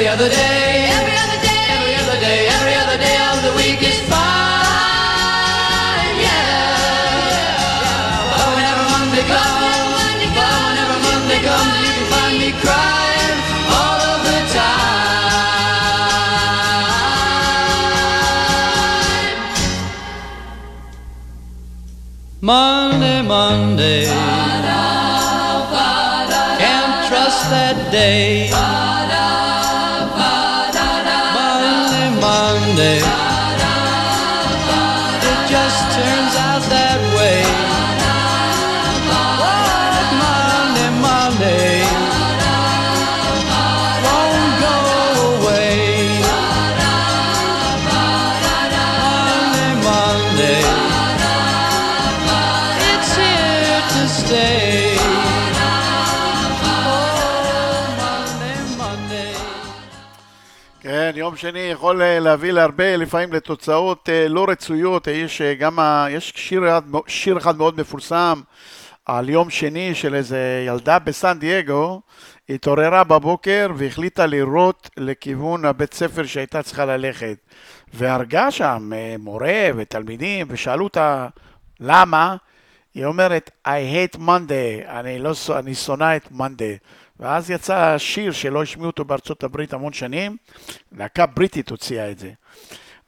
Every 0.00 0.08
other 0.08 0.30
day, 0.30 0.88
every 0.96 1.12
other 1.12 1.40
day. 1.44 1.68
every 1.76 1.94
other 1.94 2.18
day, 2.20 2.48
every 2.48 2.74
other 2.74 2.96
day 2.96 3.16
of 3.32 3.42
the 3.44 3.52
week 3.52 3.82
is 3.82 4.00
fine, 4.08 4.16
yeah. 6.24 7.52
But 8.32 8.48
whenever 8.56 8.84
Monday 8.96 9.20
oh, 9.20 9.28
comes, 9.28 9.60
but 9.60 10.08
oh, 10.40 10.64
whenever 10.72 10.96
Monday 11.04 11.40
comes, 11.44 11.76
you 11.84 11.92
can 11.92 12.06
find 12.16 12.34
me 12.40 12.50
crying 12.64 13.40
all 13.76 14.00
of 14.16 14.24
the 14.24 14.40
time. 14.56 15.04
Monday, 22.40 23.20
Monday, 23.20 24.06
can't 26.56 26.96
trust 27.06 27.50
that 27.52 27.76
day. 27.92 28.48
שני 61.40 61.58
יכול 61.58 62.02
אה, 62.02 62.18
להביא 62.20 62.52
להרבה, 62.52 62.96
לפעמים 62.96 63.32
לתוצאות 63.32 64.08
אה, 64.08 64.28
לא 64.28 64.46
רצויות. 64.48 65.06
יש 65.06 65.40
אה, 65.40 65.54
גם, 65.54 65.78
ה- 65.78 66.06
יש 66.10 66.32
שיר 66.36 66.68
אחד, 66.68 66.82
שיר 67.06 67.38
אחד 67.38 67.56
מאוד 67.56 67.80
מפורסם 67.80 68.40
על 69.06 69.28
יום 69.28 69.50
שני 69.50 69.94
של 69.94 70.14
איזה 70.14 70.64
ילדה 70.66 70.98
בסן 70.98 71.38
דייגו, 71.38 72.00
התעוררה 72.48 73.04
בבוקר 73.04 73.68
והחליטה 73.76 74.26
לירות 74.26 74.90
לכיוון 74.96 75.64
הבית 75.64 75.94
ספר 75.94 76.24
שהייתה 76.26 76.62
צריכה 76.62 76.84
ללכת. 76.84 77.36
והרגה 77.94 78.50
שם 78.50 78.90
מורה 79.18 79.68
ותלמידים, 79.76 80.46
ושאלו 80.50 80.84
אותה 80.84 81.26
למה? 81.80 82.36
היא 82.94 83.04
אומרת, 83.04 83.50
I 83.66 83.70
hate 83.70 84.16
Monday, 84.18 84.88
אני, 84.88 85.18
לא, 85.18 85.32
אני 85.58 85.74
שונא 85.74 86.16
את 86.16 86.28
Monday. 86.38 86.78
ואז 87.20 87.50
יצא 87.50 87.98
שיר 87.98 88.32
שלא 88.32 88.62
השמיעו 88.62 88.90
אותו 88.90 89.04
בארצות 89.04 89.44
הברית 89.44 89.72
המון 89.72 89.92
שנים, 89.92 90.36
להקה 90.92 91.26
בריטית 91.26 91.70
הוציאה 91.70 92.10
את 92.10 92.18
זה. 92.18 92.30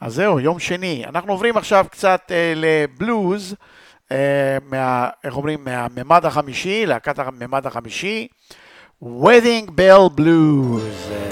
אז 0.01 0.15
זהו, 0.15 0.41
יום 0.41 0.59
שני. 0.59 1.05
אנחנו 1.07 1.33
עוברים 1.33 1.57
עכשיו 1.57 1.87
קצת 1.91 2.21
אה, 2.31 2.53
לבלוז, 2.57 3.55
אה, 4.13 4.59
מה, 4.71 5.09
איך 5.25 5.37
אומרים, 5.37 5.65
מהממד 5.65 6.27
החמישי, 6.27 6.87
להקת 6.87 7.19
הממד 7.19 7.67
החמישי, 7.67 8.29
Wedding 9.03 9.69
Bell 9.69 10.19
Blues. 10.21 11.13
אה, 11.13 11.32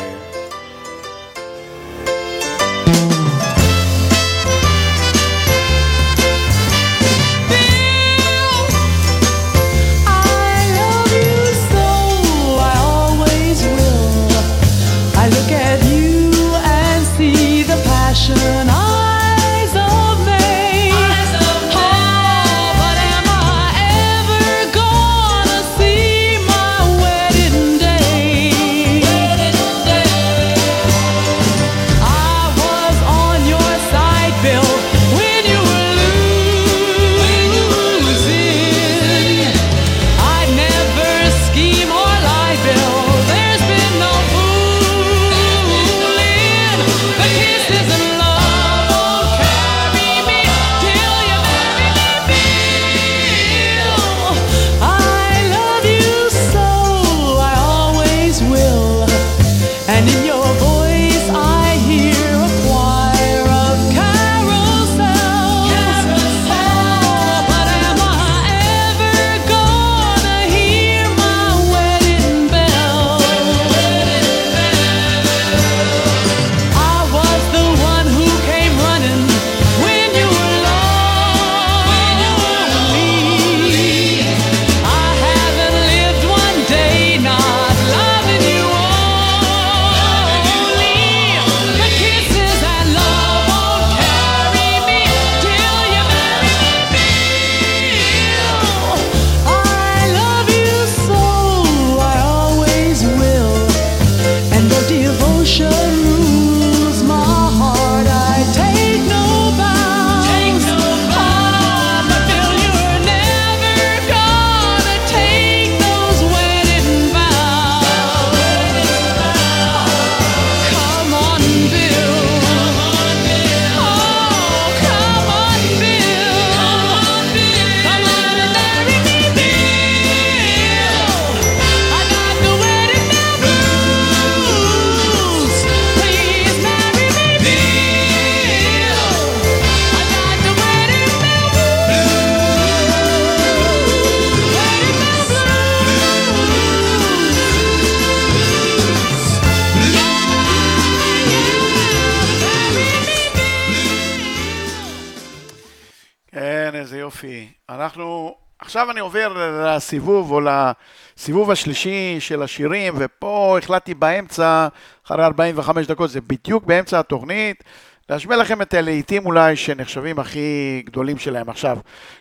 לסיבוב 159.91 160.33
או 160.33 160.41
לסיבוב 160.41 161.51
השלישי 161.51 162.17
של 162.21 162.43
השירים, 162.43 162.95
ופה 162.97 163.59
החלטתי 163.63 163.95
באמצע, 163.95 164.69
אחרי 165.07 165.25
45 165.25 165.87
דקות, 165.87 166.11
זה 166.11 166.21
בדיוק 166.21 166.65
באמצע 166.65 166.99
התוכנית, 166.99 167.65
להשמיע 168.09 168.37
לכם 168.37 168.63
את 168.63 168.75
הלהיטים 168.75 169.27
אולי 169.27 169.57
שנחשבים 169.57 170.19
הכי 170.19 170.83
גדולים 170.87 171.19
שלהם. 171.19 171.49
עכשיו, 171.49 171.79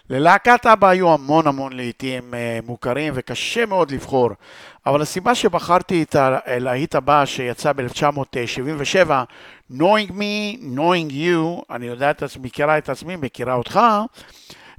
ללהקת 0.10 0.66
אבא 0.66 0.88
היו 0.88 1.14
המון 1.14 1.48
המון 1.48 1.74
להיטים 1.74 2.34
אה, 2.34 2.60
מוכרים 2.64 3.14
וקשה 3.16 3.66
מאוד 3.66 3.92
לבחור, 3.92 4.30
אבל 4.86 5.02
הסיבה 5.02 5.36
שבחרתי 5.36 6.04
את 6.04 6.16
הלהיט 6.16 6.96
הבא 6.96 7.26
שיצא 7.26 7.74
ב-1977, 7.74 9.10
Knowing 9.72 10.10
Me, 10.10 10.58
Knowing 10.76 11.12
You, 11.12 11.64
אני 11.70 11.86
יודע 11.86 12.12
את 12.12 12.24
עצמי, 12.24 12.46
מכירה 12.46 12.78
את 12.78 12.90
עצמי, 12.90 13.16
מכירה 13.16 13.54
אותך, 13.54 13.80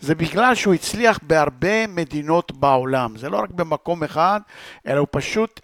זה 0.01 0.15
בגלל 0.15 0.55
שהוא 0.55 0.75
הצליח 0.75 1.19
בהרבה 1.23 1.87
מדינות 1.87 2.53
בעולם. 2.53 3.17
זה 3.17 3.29
לא 3.29 3.37
רק 3.37 3.51
במקום 3.51 4.05
אחד, 4.05 4.41
אלא 4.87 4.99
הוא 4.99 5.09
פשוט 5.11 5.61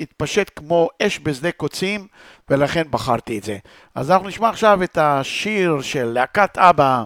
התפשט 0.00 0.50
כמו 0.56 0.88
אש 1.02 1.20
בשדה 1.22 1.52
קוצים, 1.52 2.06
ולכן 2.50 2.82
בחרתי 2.90 3.38
את 3.38 3.44
זה. 3.44 3.58
אז 3.94 4.10
אנחנו 4.10 4.28
נשמע 4.28 4.48
עכשיו 4.48 4.82
את 4.82 4.98
השיר 4.98 5.80
של 5.80 6.04
להקת 6.04 6.58
אבא, 6.58 7.04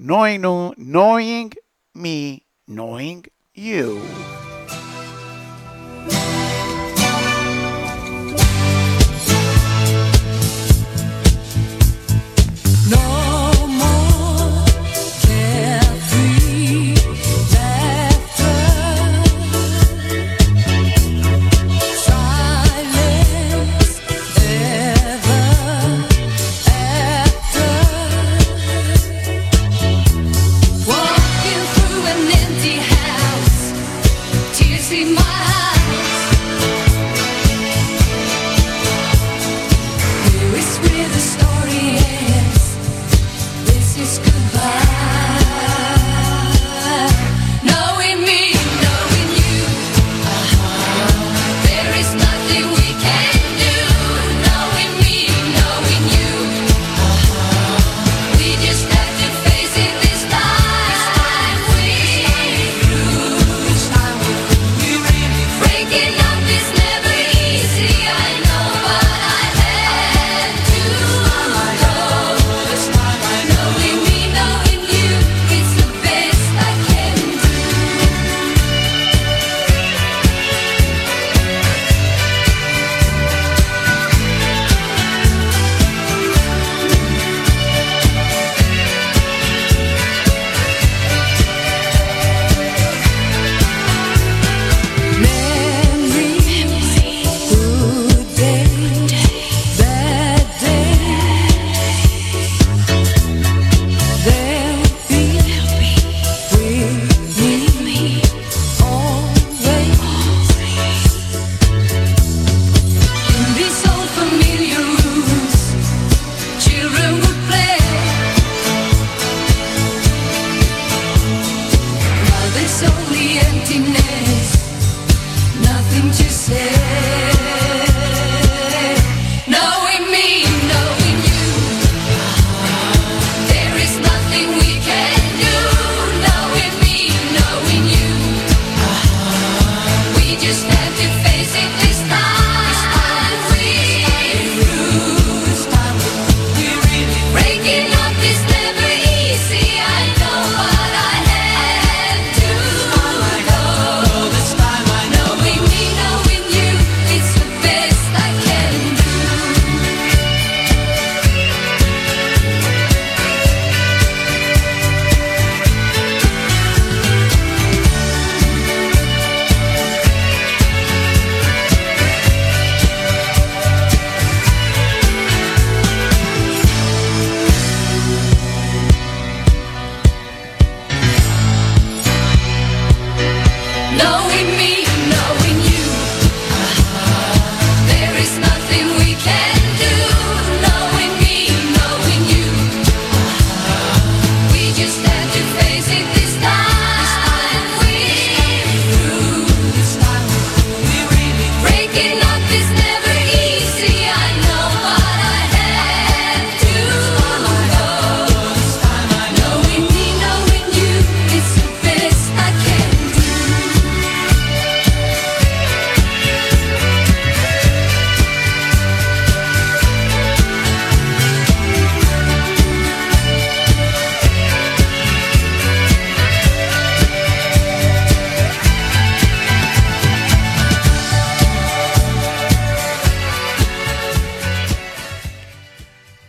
Knowing, 0.00 0.74
knowing 0.78 1.50
Me, 1.94 2.40
Knowing 2.68 3.28
You. 3.56 4.41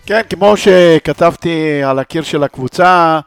כן, 0.06 0.22
כמו 0.30 0.58
שכתבתי 0.58 1.84
על 1.84 2.00
הקיר 2.00 2.24
של 2.24 2.44
הקבוצה, 2.44 3.20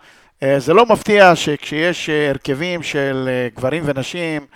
אה, 0.43 0.61
זה 0.61 0.75
לא 0.75 0.87
מפתיע 0.87 1.37
שכשיש 1.37 2.11
אה, 2.11 2.31
הרכבים 2.31 2.83
של 2.83 3.29
אה, 3.29 3.49
גברים 3.55 3.83
ונשים, 3.87 4.47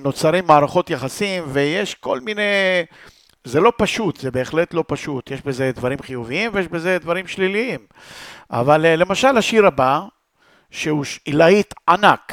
נוצרים 0.00 0.46
מערכות 0.46 0.90
יחסים 0.90 1.44
ויש 1.46 1.94
כל 1.94 2.20
מיני... 2.20 2.42
זה 3.44 3.60
לא 3.60 3.72
פשוט, 3.76 4.16
זה 4.16 4.30
בהחלט 4.30 4.74
לא 4.74 4.84
פשוט. 4.86 5.30
יש 5.30 5.42
בזה 5.42 5.70
דברים 5.74 5.98
חיוביים 6.02 6.50
ויש 6.54 6.68
בזה 6.68 6.98
דברים 6.98 7.26
שליליים. 7.26 7.80
אבל 8.50 8.86
למשל 8.86 9.36
השיר 9.36 9.66
הבא, 9.66 10.00
שהוא 10.70 11.04
עילאית 11.24 11.74
ענק, 11.88 12.32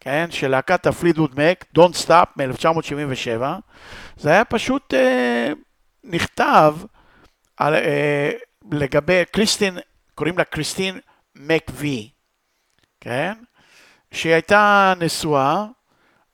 כן, 0.00 0.26
של 0.30 0.48
להקת 0.48 0.86
הפלידווד 0.86 1.40
מק, 1.40 1.64
Don't 1.78 2.06
Stop 2.06 2.26
מ-1977, 2.36 3.42
זה 4.16 4.30
היה 4.30 4.44
פשוט 4.44 4.94
אה, 4.94 5.52
נכתב 6.04 6.76
על, 7.56 7.74
אה, 7.74 8.30
לגבי 8.72 9.22
קריסטין, 9.32 9.78
קוראים 10.14 10.38
לה 10.38 10.44
קריסטין 10.44 11.00
מקווי, 11.34 12.10
כן? 13.00 13.32
שהיא 14.12 14.32
הייתה 14.32 14.92
נשואה 15.00 15.66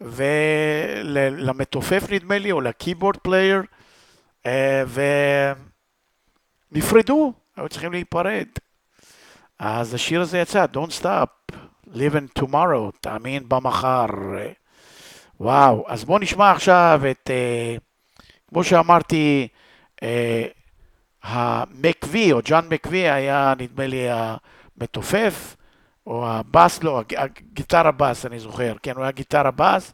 או 0.00 0.51
למתופף 0.51 2.02
נדמה 2.10 2.38
לי, 2.38 2.52
או 2.52 2.60
ל 2.60 2.67
keyboard 2.67 3.18
player, 3.22 3.62
אה, 4.46 4.82
ונפרדו, 6.72 7.32
היו 7.56 7.68
צריכים 7.68 7.92
להיפרד. 7.92 8.46
אז 9.58 9.94
השיר 9.94 10.20
הזה 10.20 10.38
יצא, 10.38 10.66
Don't 10.74 11.02
Stop, 11.02 11.54
Believe 11.86 12.14
in 12.14 12.42
Tomorrow, 12.42 12.90
תאמין 13.00 13.48
במחר. 13.48 14.06
וואו, 15.40 15.84
אז 15.88 16.04
בואו 16.04 16.18
נשמע 16.18 16.50
עכשיו 16.50 17.02
את, 17.10 17.30
אה, 17.30 17.76
כמו 18.48 18.64
שאמרתי, 18.64 19.48
אה, 20.02 20.46
המקווי, 21.22 22.32
או 22.32 22.40
ג'אן 22.44 22.68
מקווי 22.70 23.10
היה 23.10 23.54
נדמה 23.58 23.86
לי 23.86 24.06
המתופף, 24.10 25.56
או 26.06 26.28
הבאס, 26.28 26.82
לא, 26.82 27.00
הג- 27.00 27.14
הגיטרה 27.16 27.90
בס, 27.90 28.26
אני 28.26 28.40
זוכר, 28.40 28.74
כן, 28.82 28.92
הוא 28.96 29.02
היה 29.02 29.10
גיטרה 29.12 29.50
בס, 29.50 29.92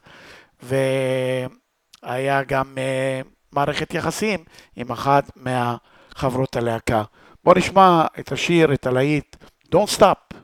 והיה 0.62 2.42
גם 2.42 2.74
אה, 2.78 3.20
מערכת 3.52 3.94
יחסים 3.94 4.44
עם 4.76 4.90
אחת 4.92 5.30
מהחברות 5.36 6.56
הלהקה. 6.56 7.02
בואו 7.44 7.58
נשמע 7.58 8.04
את 8.18 8.32
השיר, 8.32 8.74
את 8.74 8.86
הלהיט, 8.86 9.36
Don't 9.74 9.98
Stop, 9.98 10.36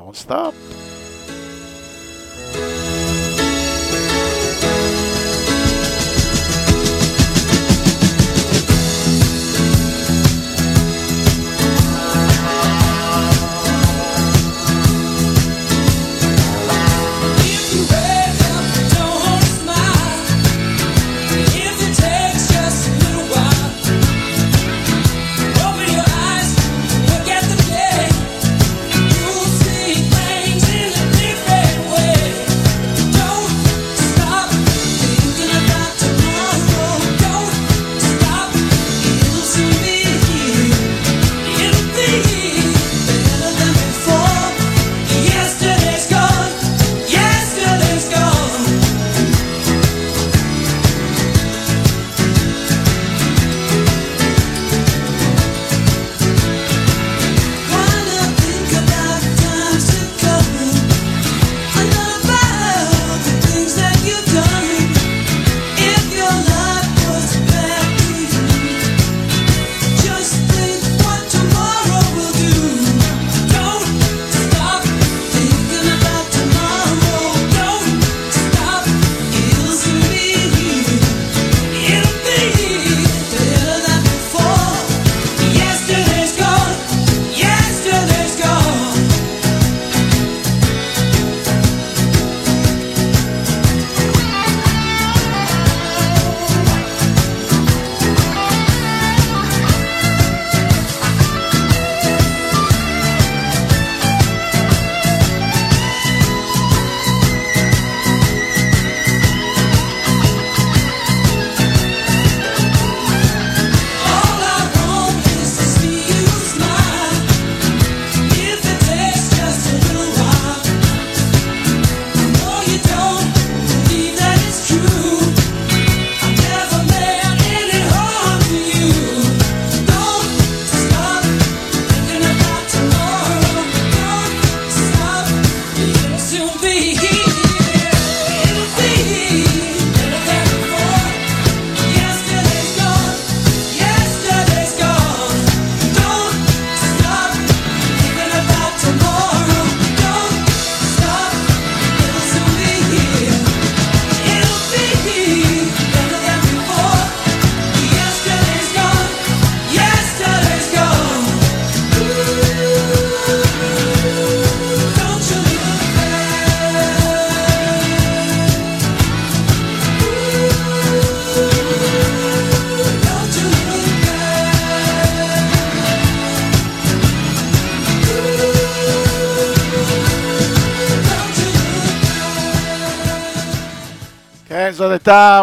Don't 0.00 0.26
Stop. 0.28 0.85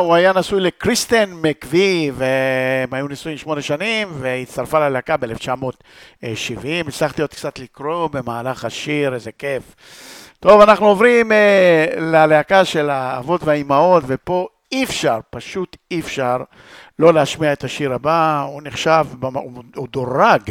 הוא 0.03 0.15
היה 0.15 0.33
נשוי 0.33 0.59
לקריסטן 0.59 1.29
מקווי, 1.33 2.11
והם 2.13 2.93
היו 2.93 3.07
נשואים 3.07 3.37
שמונה 3.37 3.61
שנים, 3.61 4.07
והצטרפה 4.19 4.89
ללהקה 4.89 5.17
ב-1970. 5.17 6.87
הצלחתי 6.87 7.21
עוד 7.21 7.31
קצת 7.31 7.59
לקרוא 7.59 8.07
במהלך 8.07 8.65
השיר, 8.65 9.13
איזה 9.13 9.31
כיף. 9.31 9.63
טוב, 10.39 10.61
אנחנו 10.61 10.87
עוברים 10.87 11.31
אה, 11.31 11.85
ללהקה 11.97 12.65
של 12.65 12.89
האבות 12.89 13.43
והאימהות, 13.43 14.03
ופה 14.07 14.47
אי 14.71 14.83
אפשר, 14.83 15.19
פשוט 15.29 15.77
אי 15.91 15.99
אפשר 15.99 16.37
לא 16.99 17.13
להשמיע 17.13 17.53
את 17.53 17.63
השיר 17.63 17.93
הבא. 17.93 18.45
הוא 18.47 18.61
נחשב, 18.63 19.05
הוא 19.75 19.87
דורג 19.91 20.41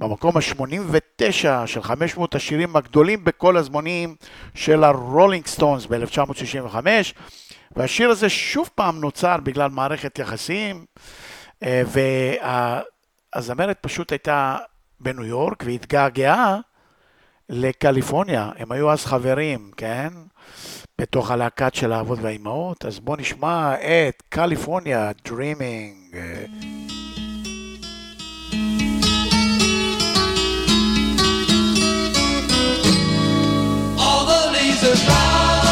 במקום 0.00 0.36
ה-89 0.36 1.66
של 1.66 1.82
500 1.82 2.34
השירים 2.34 2.76
הגדולים 2.76 3.24
בכל 3.24 3.56
הזמנים 3.56 4.14
של 4.54 4.84
הרולינג 4.84 5.46
סטונס 5.46 5.86
ב-1965. 5.86 6.76
והשיר 7.76 8.10
הזה 8.10 8.28
שוב 8.28 8.70
פעם 8.74 9.00
נוצר 9.00 9.36
בגלל 9.42 9.70
מערכת 9.70 10.18
יחסים, 10.18 10.84
אה, 11.62 11.82
והזמרת 13.34 13.78
פשוט 13.80 14.12
הייתה 14.12 14.56
בניו 15.00 15.24
יורק 15.24 15.62
והתגעגעה 15.66 16.58
לקליפורניה. 17.48 18.50
הם 18.56 18.72
היו 18.72 18.92
אז 18.92 19.04
חברים, 19.04 19.70
כן? 19.76 20.08
בתוך 21.00 21.30
הלהקת 21.30 21.74
של 21.74 21.92
האבות 21.92 22.18
והאימהות. 22.22 22.84
אז 22.84 23.00
בואו 23.00 23.16
נשמע 23.16 23.74
את 23.74 24.22
קליפורניה, 24.28 25.10
Dreaming. 25.28 26.16
All 33.98 34.24
the 34.30 34.40
leaves 34.52 34.82
are 34.84 35.06
brown. 35.06 35.65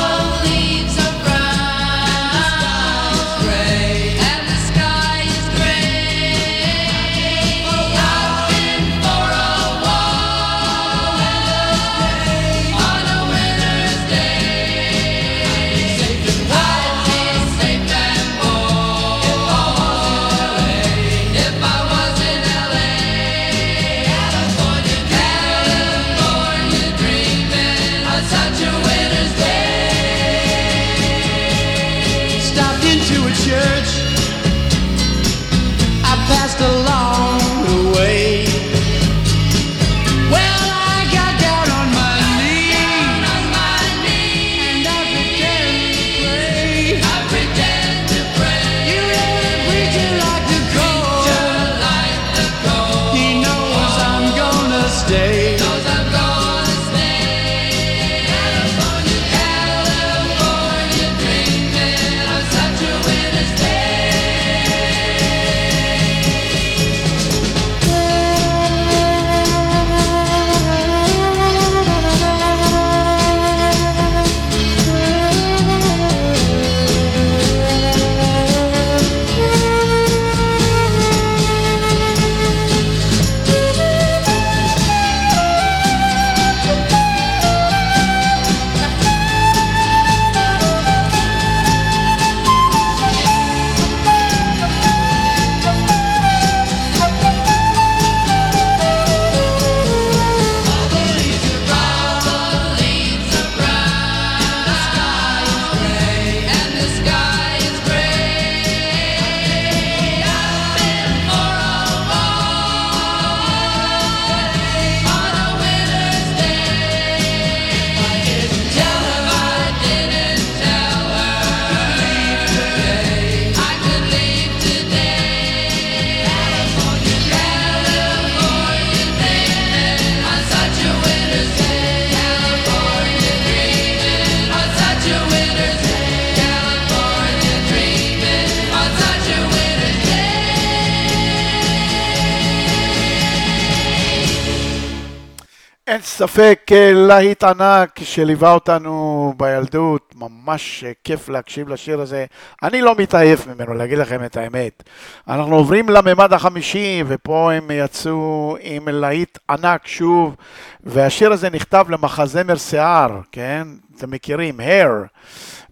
אה, 146.73 146.93
להיט 146.95 147.45
ענק 147.45 148.01
שליווה 148.03 148.53
אותנו 148.53 149.35
בילדות, 149.37 150.15
ממש 150.17 150.85
כיף 151.05 151.29
להקשיב 151.29 151.69
לשיר 151.69 152.01
הזה. 152.01 152.27
אני 152.63 152.81
לא 152.81 152.95
מתעייף 152.99 153.47
ממנו, 153.47 153.75
להגיד 153.75 153.99
לכם 153.99 154.25
את 154.25 154.37
האמת. 154.37 154.83
אנחנו 155.29 155.57
עוברים 155.57 155.89
לממד 155.89 156.33
החמישי, 156.33 157.03
ופה 157.07 157.53
הם 157.53 157.71
יצאו 157.75 158.57
עם 158.61 158.89
להיט 158.89 159.39
ענק 159.51 159.87
שוב, 159.87 160.37
והשיר 160.85 161.33
הזה 161.33 161.51
נכתב 161.51 161.87
למחזמר 161.89 162.57
שיער, 162.57 163.21
כן? 163.33 163.69
אתם 163.97 164.11
מכירים, 164.11 164.61
hair. 164.61 165.07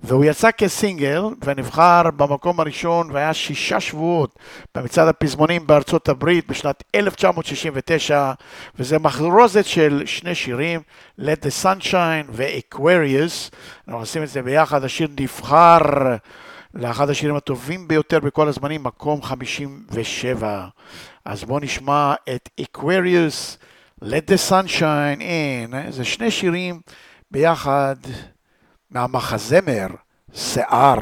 והוא 0.03 0.25
יצא 0.25 0.51
כסינגל 0.51 1.23
ונבחר 1.45 2.03
במקום 2.17 2.61
הראשון 2.61 3.11
והיה 3.11 3.35
שישה 3.35 3.81
שבועות 3.81 4.39
במצעד 4.75 5.09
הפזמונים 5.09 5.67
בארצות 5.67 6.09
הברית 6.09 6.47
בשנת 6.49 6.83
1969 6.95 8.33
וזה 8.79 8.99
מחרוזת 8.99 9.65
של 9.65 10.03
שני 10.07 10.35
שירים, 10.35 10.81
Let 11.21 11.45
the 11.45 11.65
Sunshine 11.65 12.31
ו-Aquarius. 12.31 13.55
אנחנו 13.89 14.03
נשים 14.03 14.23
את 14.23 14.29
זה 14.29 14.43
ביחד, 14.43 14.85
השיר 14.85 15.09
נבחר 15.21 15.79
לאחד 16.75 17.11
השירים 17.11 17.37
הטובים 17.37 17.89
ביותר 17.89 18.21
בכל 18.21 18.49
הזמנים, 18.49 18.83
מקום 18.83 19.23
57. 19.23 20.67
אז 21.25 21.45
בואו 21.45 21.61
נשמע 21.61 22.15
את 22.35 22.49
Aquarius, 22.61 23.57
Let 24.05 24.29
the 24.29 24.51
Sunshine 24.51 25.21
in, 25.21 25.91
זה 25.91 26.05
שני 26.05 26.31
שירים 26.31 26.81
ביחד. 27.31 27.97
מהמחזמר 28.93 29.87
שיער. 30.35 30.99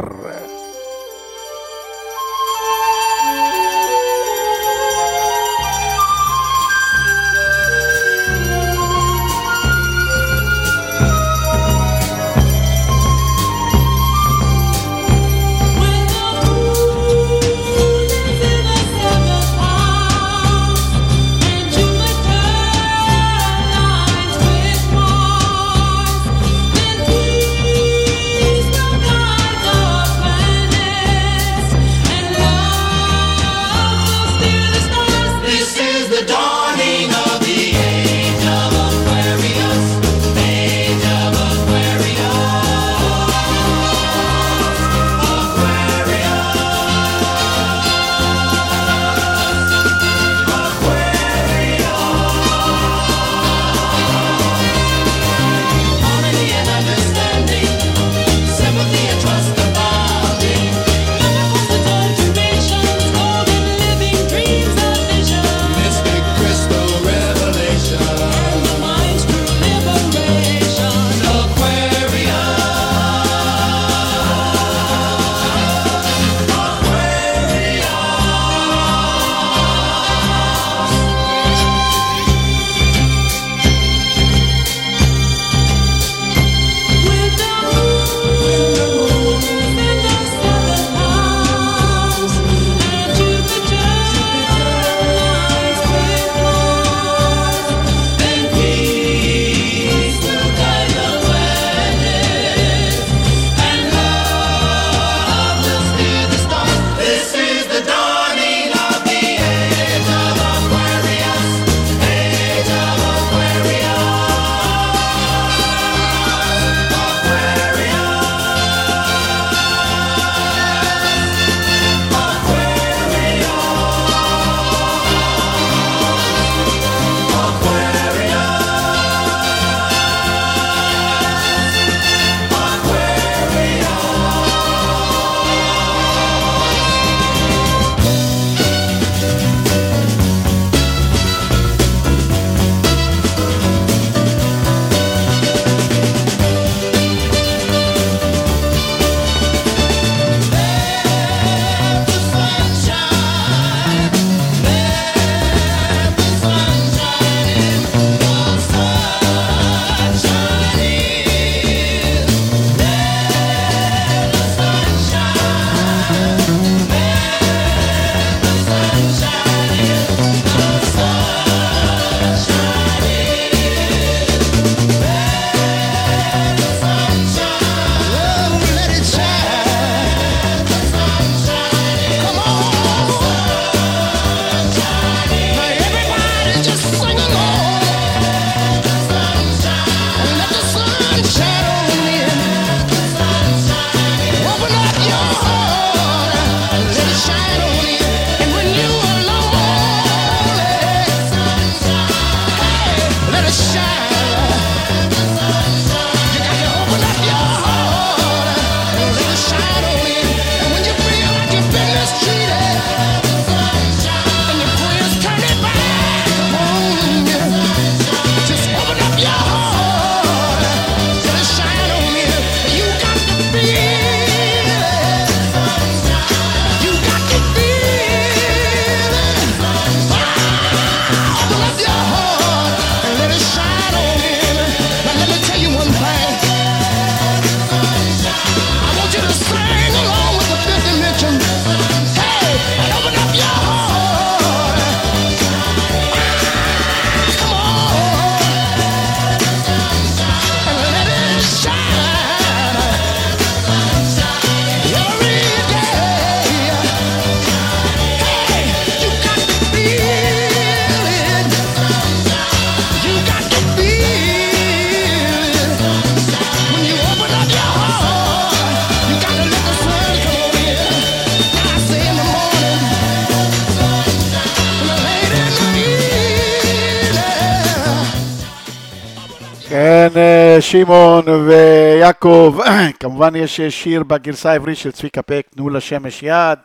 שמעון 280.71 281.29
ויעקב, 281.29 282.59
כמובן 283.01 283.37
יש 283.37 283.61
שיר 283.61 284.03
בגרסה 284.03 284.51
העברית 284.51 284.79
של 284.79 284.93
צביקה 284.93 285.23
פק, 285.23 285.47
תנו 285.55 285.71
לשמש 285.71 286.23
יד, 286.23 286.59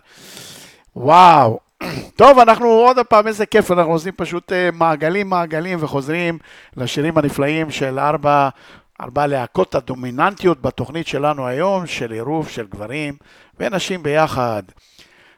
וואו. 0.95 1.59
טוב, 2.15 2.39
אנחנו 2.39 2.67
עוד 2.67 2.97
פעם, 3.09 3.27
איזה 3.27 3.45
כיף, 3.45 3.71
אנחנו 3.71 3.91
עושים 3.91 4.13
פשוט 4.15 4.51
אה, 4.51 4.69
מעגלים 4.73 5.29
מעגלים 5.29 5.77
וחוזרים 5.81 6.37
לשירים 6.77 7.17
הנפלאים 7.17 7.71
של 7.71 7.99
ארבע, 7.99 8.49
ארבע 9.01 9.27
להקות 9.27 9.75
הדומיננטיות 9.75 10.61
בתוכנית 10.61 11.07
שלנו 11.07 11.47
היום, 11.47 11.87
של 11.87 12.11
עירוב 12.11 12.49
של 12.49 12.67
גברים 12.67 13.13
ונשים 13.59 14.03
ביחד. 14.03 14.63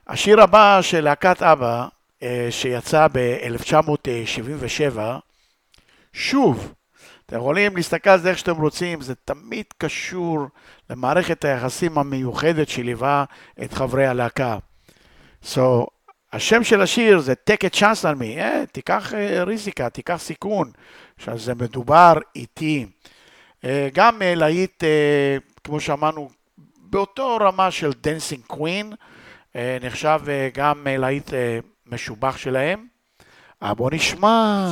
השיר 0.08 0.42
הבא 0.42 0.80
של 0.82 1.04
להקת 1.04 1.44
אבא, 1.44 1.88
אה, 2.24 2.48
שיצא 2.50 3.08
ב-1977, 3.14 5.00
שוב, 6.14 6.74
אתם 7.28 7.38
יכולים 7.38 7.76
להסתכל 7.76 8.10
על 8.10 8.20
זה 8.20 8.30
איך 8.30 8.38
שאתם 8.38 8.62
רוצים, 8.62 9.02
זה 9.02 9.16
תמיד 9.16 9.66
קשור 9.78 10.40
למערכת 10.90 11.46
היחסים 11.46 11.98
המיוחדת 11.98 12.70
שליווה 12.70 13.26
את 13.64 13.74
חברי 13.74 14.08
הלהקה. 14.08 14.58
So, 15.44 15.60
השם 16.34 16.64
של 16.64 16.82
השיר 16.82 17.20
זה 17.20 17.34
Take 17.50 17.64
a 17.64 17.76
chance 17.76 18.04
on 18.04 18.20
me, 18.20 18.40
eh, 18.40 18.66
תיקח 18.72 19.14
אה, 19.14 19.44
ריזיקה, 19.44 19.90
תיקח 19.90 20.16
סיכון. 20.16 20.72
עכשיו, 21.18 21.38
זה 21.38 21.56
מדובר 21.56 22.14
איתי. 22.36 22.86
Eh, 23.62 23.66
גם 23.94 24.22
eh, 24.22 24.40
להיט, 24.40 24.84
eh, 24.84 25.62
כמו 25.64 25.80
שאמרנו, 25.80 26.30
באותו 26.78 27.38
רמה 27.42 27.72
של 27.72 27.90
Dancing 27.90 28.54
Queen, 28.54 28.96
eh, 29.54 29.58
נחשב 29.82 30.20
eh, 30.26 30.58
גם 30.58 30.88
eh, 30.88 31.00
להיט 31.00 31.30
eh, 31.30 31.34
משובח 31.86 32.38
שלהם. 32.38 32.86
אבל 33.62 33.76
בוא 33.76 33.90
נשמע. 33.94 34.72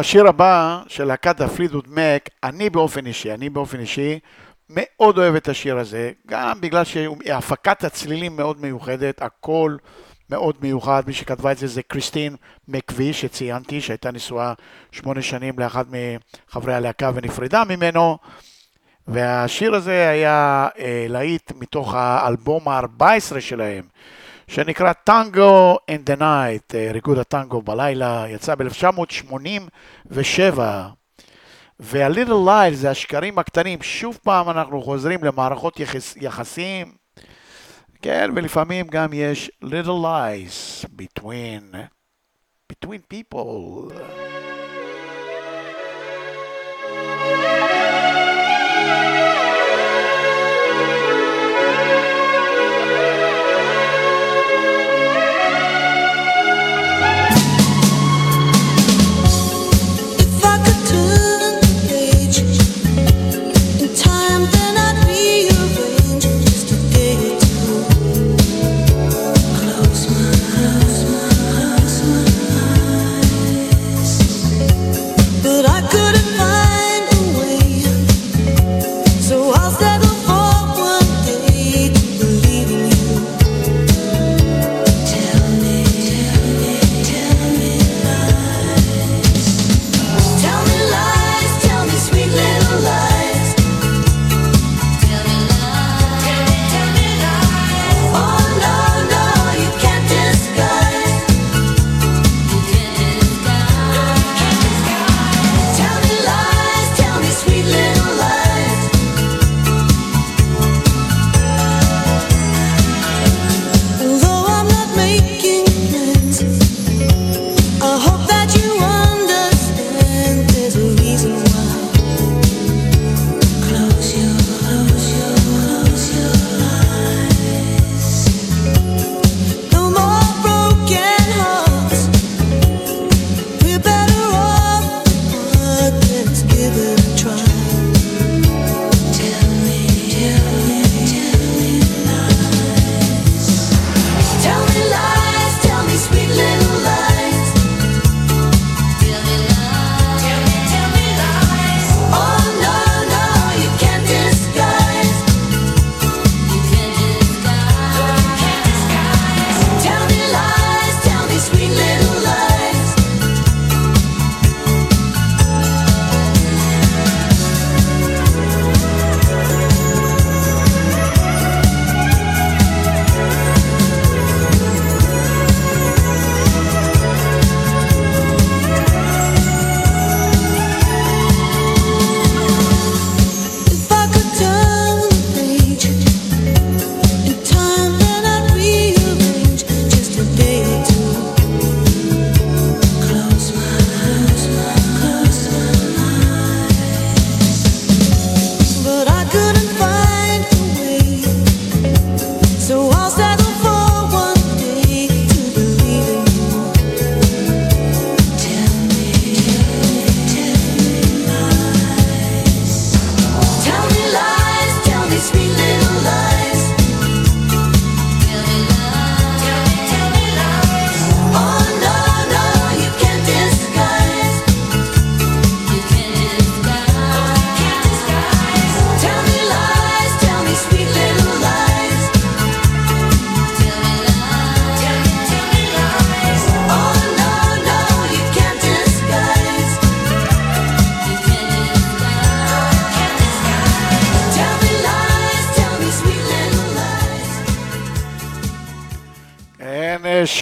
השיר 0.00 0.28
הבא 0.28 0.82
של 0.88 1.04
להקת 1.04 1.40
ה 1.40 1.44
Fleetwood 1.44 1.84
Mac, 1.88 2.28
אני 2.42 2.70
באופן 2.70 3.06
אישי, 3.06 3.34
אני 3.34 3.50
באופן 3.50 3.80
אישי 3.80 4.18
מאוד 4.70 5.18
אוהב 5.18 5.34
את 5.34 5.48
השיר 5.48 5.78
הזה, 5.78 6.12
גם 6.26 6.60
בגלל 6.60 6.84
שהפקת 6.84 7.84
הצלילים 7.84 8.36
מאוד 8.36 8.60
מיוחדת, 8.60 9.22
הכל 9.22 9.76
מאוד 10.30 10.56
מיוחד, 10.62 11.02
מי 11.06 11.12
שכתבה 11.12 11.52
את 11.52 11.58
זה 11.58 11.66
זה 11.66 11.82
קריסטין 11.82 12.36
מקווי 12.68 13.12
שציינתי, 13.12 13.80
שהייתה 13.80 14.10
נשואה 14.10 14.52
שמונה 14.92 15.22
שנים 15.22 15.58
לאחד 15.58 15.84
מחברי 16.48 16.74
הלהקה 16.74 17.10
ונפרדה 17.14 17.62
ממנו, 17.68 18.18
והשיר 19.08 19.74
הזה 19.74 20.08
היה 20.08 20.68
אה, 20.78 21.06
להיט 21.08 21.52
מתוך 21.56 21.94
האלבום 21.94 22.68
ה-14 22.68 23.40
שלהם. 23.40 23.84
שנקרא 24.50 24.92
Tango 24.92 25.78
in 25.88 26.04
the 26.04 26.16
Night, 26.16 26.74
ריקוד 26.74 27.18
הטנגו 27.18 27.62
בלילה, 27.62 28.24
יצא 28.28 28.54
ב-1987. 28.54 30.58
וה-little 31.80 32.72
זה 32.72 32.90
השקרים 32.90 33.38
הקטנים, 33.38 33.82
שוב 33.82 34.18
פעם 34.22 34.50
אנחנו 34.50 34.82
חוזרים 34.82 35.24
למערכות 35.24 35.80
יחס, 35.80 36.16
יחסים, 36.16 36.92
כן, 38.02 38.30
ולפעמים 38.36 38.86
גם 38.86 39.08
יש 39.12 39.50
little 39.64 40.04
lies 40.04 40.84
between, 40.84 41.76
between 42.72 43.00
people. 43.14 43.92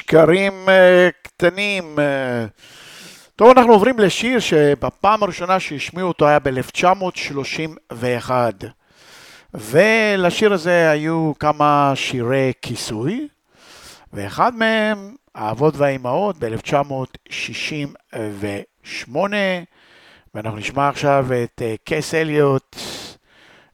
שקרים 0.08 0.68
אה, 0.68 1.08
קטנים. 1.22 1.98
אה. 1.98 2.46
טוב, 3.36 3.50
אנחנו 3.50 3.72
עוברים 3.72 3.98
לשיר 3.98 4.40
שבפעם 4.40 5.22
הראשונה 5.22 5.60
שהשמיעו 5.60 6.08
אותו 6.08 6.28
היה 6.28 6.38
ב-1931. 6.38 8.30
ולשיר 9.54 10.52
הזה 10.52 10.90
היו 10.90 11.32
כמה 11.38 11.92
שירי 11.94 12.52
כיסוי, 12.62 13.28
ואחד 14.12 14.54
מהם, 14.54 15.14
האבות 15.34 15.76
והאימהות, 15.76 16.36
ב-1968, 16.38 19.16
ואנחנו 20.34 20.58
נשמע 20.58 20.88
עכשיו 20.88 21.26
את 21.44 21.62
אה, 21.64 21.74
קייס 21.84 22.14
אליוט 22.14 22.76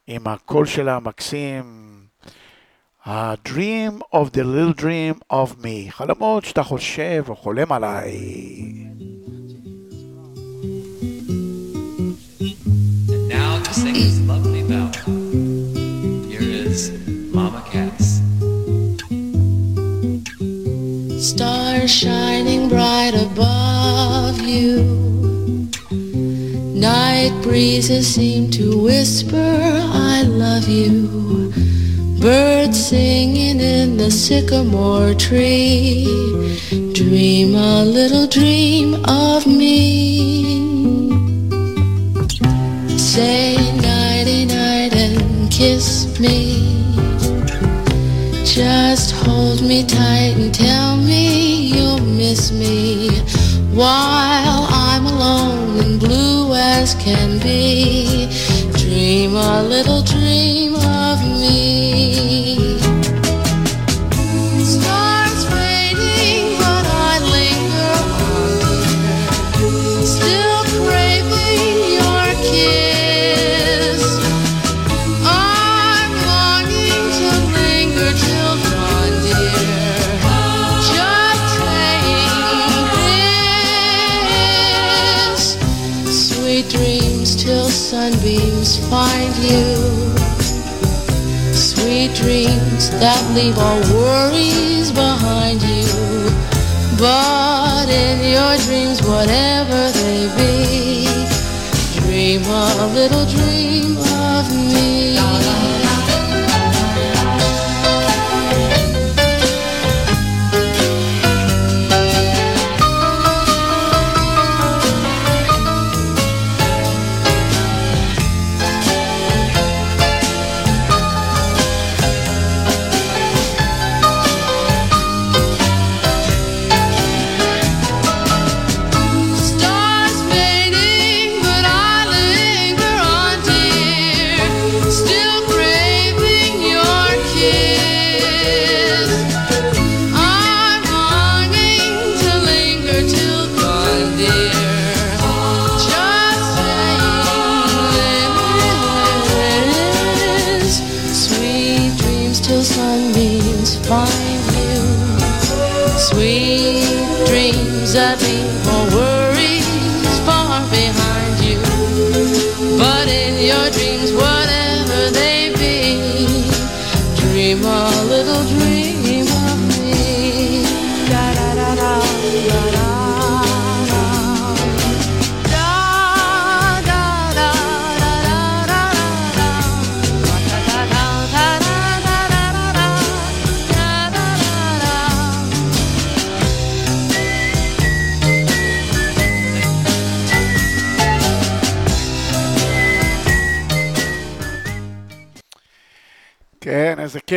עם 0.06 0.26
הקול 0.26 0.66
שלה 0.66 0.96
המקסים. 0.96 1.93
ה-dream 3.05 4.01
of 4.13 4.31
the 4.33 4.43
little 4.43 4.73
dream 4.73 5.15
of 5.31 5.63
me, 5.63 5.89
חלומות 5.89 6.45
שאתה 6.45 6.63
חושב 6.63 7.23
או 7.29 7.35
חולם 7.35 7.71
עליי. 7.71 8.13
And 13.09 13.27
now 13.29 13.59
to 13.65 13.73
sing 13.73 13.93
this 13.93 14.19
lovely 14.29 14.63
ballad. 14.69 14.95
Here 16.31 16.47
is 16.65 16.91
Mama 17.37 17.61
Cass. 17.71 18.07
Stars 21.29 21.91
shining 22.01 22.61
bright 22.69 23.15
above 23.27 24.37
you. 24.41 24.71
Night 26.91 27.33
breezes 27.43 28.05
seem 28.15 28.49
to 28.51 28.65
whisper, 28.87 29.51
I 30.13 30.23
love 30.43 30.67
you. 30.67 30.93
Birds 32.24 32.86
singing 32.86 33.60
in 33.60 33.98
the 33.98 34.10
sycamore 34.10 35.12
tree. 35.12 36.06
Dream 36.94 37.54
a 37.54 37.84
little 37.84 38.26
dream 38.26 38.94
of 39.04 39.46
me. 39.46 40.46
Say 42.96 43.56
nighty 43.76 44.46
night 44.46 44.94
and 44.94 45.52
kiss 45.52 46.18
me. 46.18 46.64
Just 48.42 49.14
hold 49.16 49.60
me 49.60 49.84
tight 49.84 50.34
and 50.38 50.54
tell 50.54 50.96
me 50.96 51.74
you'll 51.74 52.00
miss 52.00 52.50
me 52.52 53.10
while 53.74 54.33
that 93.00 93.22
leave 93.34 93.58
all 93.58 93.80
worries 93.94 94.90
behind 94.92 95.62
you. 95.62 95.86
But 96.98 97.88
in 97.88 98.18
your 98.34 98.56
dreams, 98.66 99.02
whatever 99.02 99.90
they 99.98 100.28
be, 100.38 101.06
dream 102.00 102.42
a 102.44 102.86
little 102.94 103.26
dream 103.26 103.53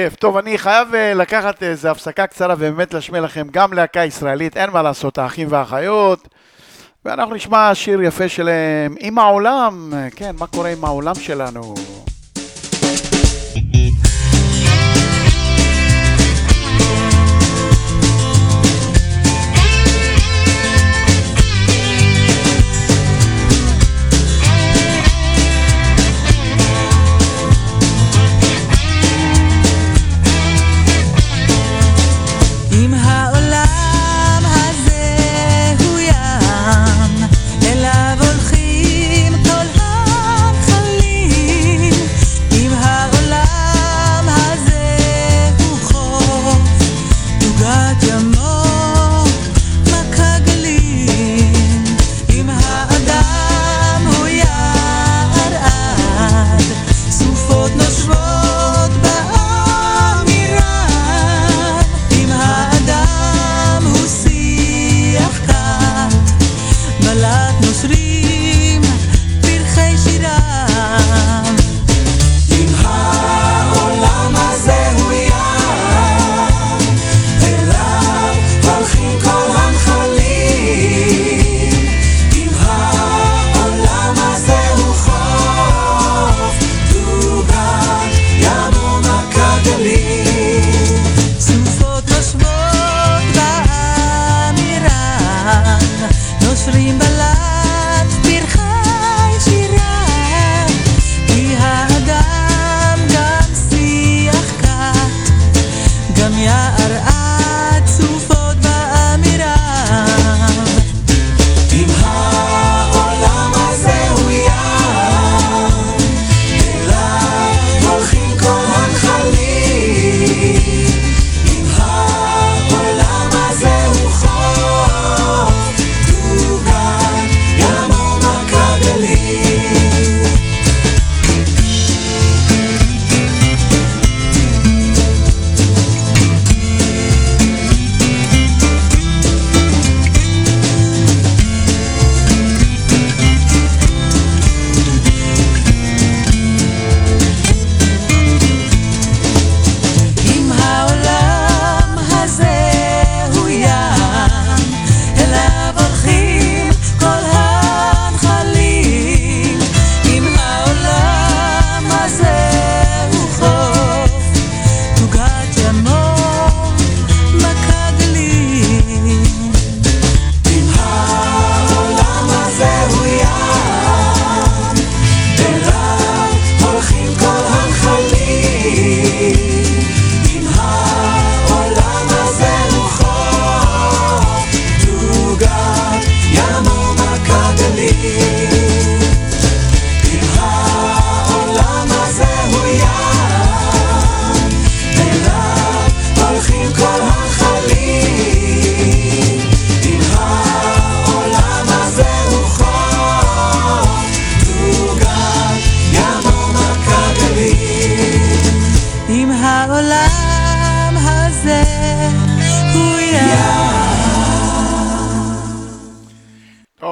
כיף. 0.10 0.16
טוב, 0.16 0.38
אני 0.38 0.58
חייב 0.58 0.96
אה, 0.96 1.14
לקחת 1.14 1.64
איזו 1.64 1.90
הפסקה 1.90 2.28
קצרה 2.28 2.56
ובאמת 2.58 2.94
להשמיע 2.94 3.22
לכם 3.22 3.48
גם 3.52 3.74
להקה 3.74 4.06
ישראלית, 4.06 4.58
אין 4.58 4.70
מה 4.70 4.82
לעשות, 4.82 5.18
האחים 5.18 5.48
והאחיות. 5.52 6.28
ואנחנו 7.06 7.36
נשמע 7.36 7.72
שיר 7.74 8.02
יפה 8.02 8.30
שלהם, 8.30 8.96
עם 9.00 9.20
העולם, 9.20 9.94
אה, 9.94 10.08
כן, 10.16 10.36
מה 10.40 10.48
קורה 10.48 10.70
עם 10.70 10.86
העולם 10.86 11.16
שלנו? 11.16 11.74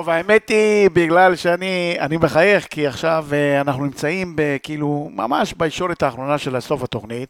טוב, 0.06 0.14
האמת 0.14 0.50
היא, 0.50 0.90
בגלל 0.94 1.36
שאני 1.36 1.98
אני 2.00 2.18
מחייך, 2.18 2.68
כי 2.70 2.88
עכשיו 2.88 3.26
אה, 3.34 3.62
אנחנו 3.62 3.86
נמצאים 3.86 4.36
כאילו, 4.64 5.10
ממש 5.14 5.54
בישורת 5.58 6.04
האחרונה 6.04 6.38
של 6.38 6.60
סוף 6.60 6.84
התוכנית, 6.84 7.30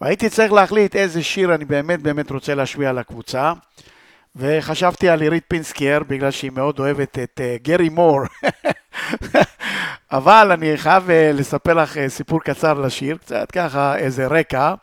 והייתי 0.00 0.28
צריך 0.28 0.52
להחליט 0.52 0.96
איזה 0.96 1.22
שיר 1.22 1.54
אני 1.54 1.64
באמת 1.64 2.02
באמת 2.02 2.30
רוצה 2.30 2.54
להשמיע 2.54 2.92
לקבוצה, 2.92 3.52
וחשבתי 4.36 5.08
על 5.08 5.20
עירית 5.20 5.44
פינסקר, 5.48 5.98
בגלל 6.08 6.30
שהיא 6.30 6.50
מאוד 6.54 6.78
אוהבת 6.78 7.18
את 7.18 7.40
אה, 7.44 7.56
גרי 7.62 7.88
מור. 7.88 8.20
אבל 10.12 10.52
אני 10.52 10.76
חייב 10.76 11.10
אה, 11.10 11.30
לספר 11.34 11.74
לך 11.74 11.98
אה, 11.98 12.08
סיפור 12.08 12.40
קצר 12.40 12.74
לשיר, 12.74 13.16
קצת 13.16 13.50
ככה, 13.50 13.96
איזה 13.96 14.26
רקע. 14.26 14.74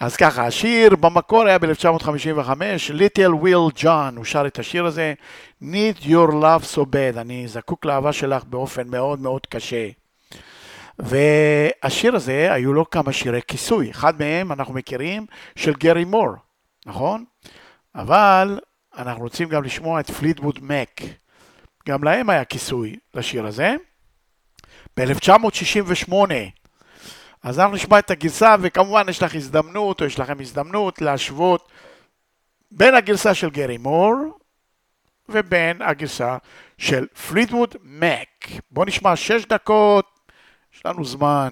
אז 0.00 0.16
ככה, 0.16 0.46
השיר 0.46 0.96
במקור 0.96 1.46
היה 1.46 1.58
ב-1955, 1.58 2.50
Little 2.92 3.34
Willie 3.34 3.70
John, 3.74 4.16
הוא 4.16 4.24
שר 4.24 4.46
את 4.46 4.58
השיר 4.58 4.86
הזה, 4.86 5.14
Need 5.62 6.02
your 6.02 6.30
love 6.30 6.74
so 6.74 6.78
bad, 6.78 7.18
אני 7.18 7.48
זקוק 7.48 7.84
לאהבה 7.84 8.12
שלך 8.12 8.44
באופן 8.44 8.88
מאוד 8.88 9.20
מאוד 9.20 9.46
קשה. 9.46 9.88
והשיר 10.98 12.16
הזה, 12.16 12.52
היו 12.52 12.72
לו 12.72 12.90
כמה 12.90 13.12
שירי 13.12 13.40
כיסוי, 13.48 13.90
אחד 13.90 14.18
מהם 14.18 14.52
אנחנו 14.52 14.74
מכירים, 14.74 15.26
של 15.56 15.72
גרי 15.72 16.04
מור, 16.04 16.28
נכון? 16.86 17.24
אבל 17.94 18.60
אנחנו 18.98 19.22
רוצים 19.22 19.48
גם 19.48 19.64
לשמוע 19.64 20.00
את 20.00 20.10
Fleetwood 20.10 20.58
Mac, 20.62 21.00
גם 21.88 22.04
להם 22.04 22.30
היה 22.30 22.44
כיסוי 22.44 22.96
לשיר 23.14 23.46
הזה. 23.46 23.76
ב-1968, 24.96 26.12
אז 27.42 27.58
אנחנו 27.58 27.74
נשמע 27.74 27.98
את 27.98 28.10
הגרסה, 28.10 28.56
וכמובן 28.60 29.06
יש 29.08 29.22
לך 29.22 29.34
הזדמנות, 29.34 30.00
או 30.00 30.06
יש 30.06 30.18
לכם 30.18 30.40
הזדמנות 30.40 31.00
להשוות 31.00 31.68
בין 32.70 32.94
הגרסה 32.94 33.34
של 33.34 33.50
גרי 33.50 33.78
מור 33.78 34.14
ובין 35.28 35.82
הגרסה 35.82 36.36
של 36.78 37.06
פליטווד 37.06 37.74
מק. 37.82 38.48
בואו 38.70 38.86
נשמע 38.86 39.16
שש 39.16 39.44
דקות, 39.44 40.06
יש 40.74 40.86
לנו 40.86 41.04
זמן. 41.04 41.48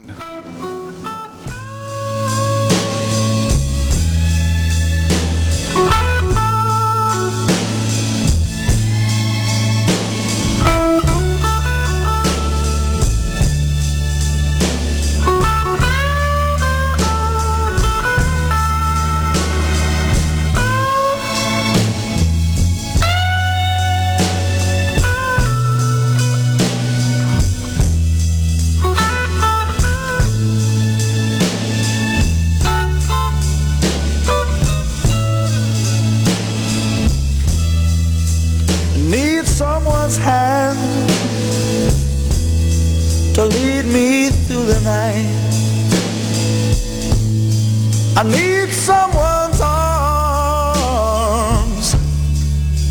Someone's 40.09 40.19
hand 40.19 40.79
to 43.35 43.45
lead 43.45 43.85
me 43.87 44.31
through 44.31 44.67
the 44.67 44.81
night. 44.83 45.27
I 48.17 48.23
need 48.23 48.73
someone's 48.73 49.61
arms 49.61 49.97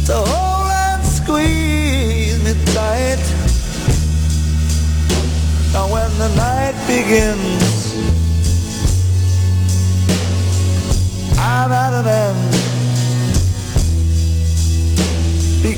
to 0.07 0.13
hold 0.13 0.69
and 0.71 1.05
squeeze 1.05 2.43
me 2.43 2.53
tight. 2.73 3.23
Now 5.71 5.87
when 5.87 6.17
the 6.17 6.29
night 6.35 6.75
begins, 6.85 7.95
I'm 11.39 11.71
at 11.71 11.93
an 11.93 12.07
end 12.07 12.44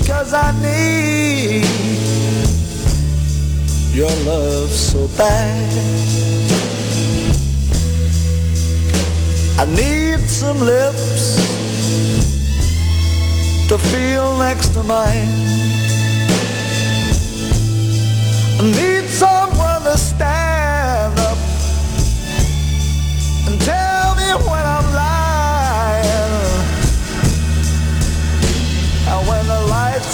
because 0.08 0.34
I 0.34 0.54
need 0.62 1.66
your 3.94 4.10
love 4.24 4.70
so 4.70 5.06
bad. 5.18 6.50
I 9.60 9.66
need 9.66 10.22
some 10.30 10.62
lips 10.62 11.36
to 13.68 13.78
feel 13.78 14.38
next 14.38 14.70
to 14.76 14.84
mine. 14.84 15.28
I 18.60 18.64
need 18.64 19.10
someone 19.10 19.82
to 19.84 19.98
stand 19.98 20.57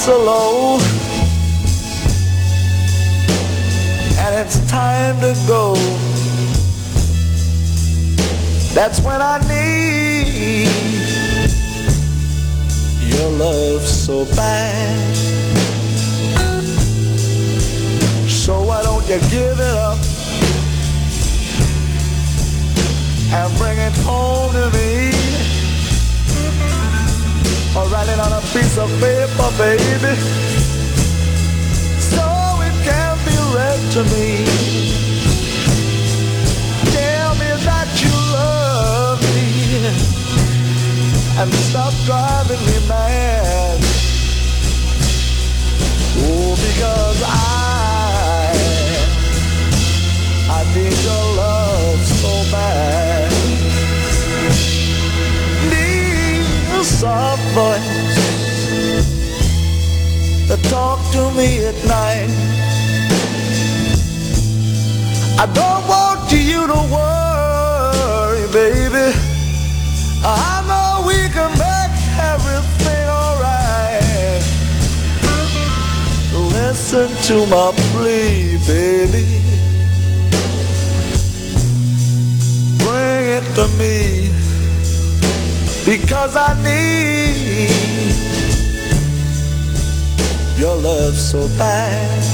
are 0.08 0.18
low 0.18 0.80
and 4.18 4.36
it's 4.36 4.60
time 4.70 5.16
to 5.22 5.34
go, 5.48 5.76
that's 8.74 9.00
when 9.00 9.22
I 9.22 9.40
need 9.48 10.68
your 13.14 13.30
love 13.32 13.82
so 13.82 14.26
bad. 14.36 15.16
So 18.28 18.62
why 18.64 18.84
don't 18.84 19.04
you 19.04 19.20
give 19.30 19.58
it 19.58 19.62
up 19.62 20.00
and 23.32 23.58
bring 23.58 23.78
it 23.78 23.94
home 24.04 24.52
to 24.52 24.70
me? 24.78 25.63
Or 27.76 27.88
write 27.90 28.08
it 28.08 28.20
on 28.20 28.32
a 28.32 28.42
piece 28.54 28.78
of 28.78 28.90
paper, 29.02 29.50
baby, 29.58 30.14
so 31.98 32.26
it 32.62 32.76
can 32.86 33.18
be 33.26 33.36
read 33.56 33.82
to 33.94 34.04
me. 34.14 34.46
Tell 36.94 37.34
me 37.42 37.50
that 37.66 37.90
you 38.04 38.14
love 38.38 39.20
me 39.34 39.48
and 41.42 41.52
stop 41.54 41.94
driving 42.06 42.64
me 42.68 42.88
mad. 42.88 43.80
Oh, 46.26 46.54
because 46.54 47.22
I, 47.26 48.54
I 50.48 50.60
need 50.76 50.98
your 51.08 51.26
love 51.42 52.00
so 52.06 52.52
bad. 52.52 53.03
Soft 57.04 57.44
voice 57.60 58.16
to 60.48 60.56
talk 60.70 61.00
to 61.12 61.22
me 61.38 61.50
at 61.70 61.78
night. 61.84 62.32
I 65.44 65.46
don't 65.60 65.86
want 65.94 66.32
you 66.32 66.62
to 66.74 66.80
worry, 66.96 68.46
baby. 68.60 69.08
I 70.24 70.54
know 70.70 71.06
we 71.10 71.20
can 71.36 71.52
make 71.68 71.96
everything 72.34 73.06
alright. 73.22 74.44
Listen 76.56 77.10
to 77.30 77.36
my 77.54 77.68
plea, 77.92 78.60
baby. 78.66 79.26
Bring 82.82 83.24
it 83.38 83.46
to 83.58 83.68
me 83.78 84.23
because 85.86 86.38
I 86.38 86.54
need 86.64 87.70
your 90.58 90.76
love 90.78 91.16
so 91.16 91.48
bad. 91.58 92.33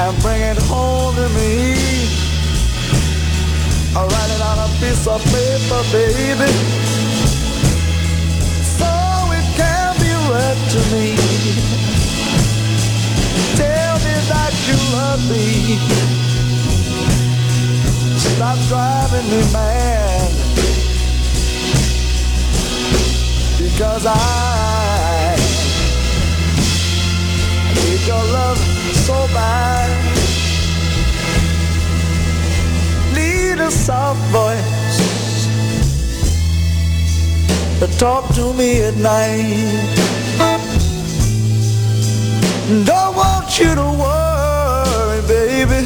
And 0.00 0.22
bring 0.22 0.40
it 0.40 0.58
home 0.70 1.14
to 1.16 1.28
me. 1.30 1.74
I 3.96 4.00
write 4.06 4.30
it 4.36 4.42
on 4.50 4.58
a 4.66 4.68
piece 4.78 5.06
of 5.08 5.20
paper, 5.34 5.82
baby, 5.90 6.52
so 8.78 8.90
it 9.38 9.46
can 9.58 9.90
be 9.98 10.12
read 10.30 10.58
to 10.74 10.80
me. 10.92 11.06
Tell 13.58 13.94
me 14.06 14.14
that 14.30 14.54
you 14.68 14.78
love 14.94 15.22
me. 15.32 15.46
Stop 18.18 18.58
driving 18.68 19.28
me 19.32 19.40
mad. 19.52 20.30
Because 23.58 24.06
I 24.06 25.36
need 27.74 28.06
your 28.06 28.24
love 28.32 28.77
so 29.08 29.26
bad. 29.32 29.88
Need 33.16 33.58
a 33.58 33.70
soft 33.70 34.20
voice 34.36 35.48
to 37.80 37.86
talk 37.98 38.24
to 38.34 38.52
me 38.52 38.82
at 38.82 38.96
night. 38.96 39.88
Don't 42.84 43.16
want 43.16 43.48
you 43.58 43.74
to 43.82 43.88
worry, 44.04 45.20
baby. 45.36 45.80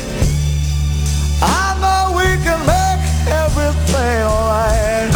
I 1.61 1.67
know 1.83 2.03
we 2.19 2.29
can 2.47 2.61
make 2.75 3.03
everything 3.45 4.19
alright. 4.35 5.11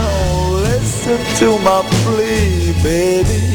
Oh, 0.00 0.62
listen 0.68 1.20
to 1.40 1.48
my 1.68 1.80
plea, 2.00 2.72
baby. 2.82 3.53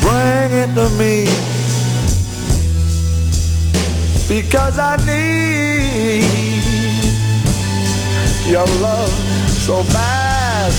Bring 0.00 0.52
it 0.62 0.74
to 0.74 0.88
me. 0.98 1.26
Because 4.28 4.78
I 4.78 4.96
need 5.06 6.24
your 8.48 8.66
love 8.80 9.12
so 9.66 9.82
bad. 9.92 10.72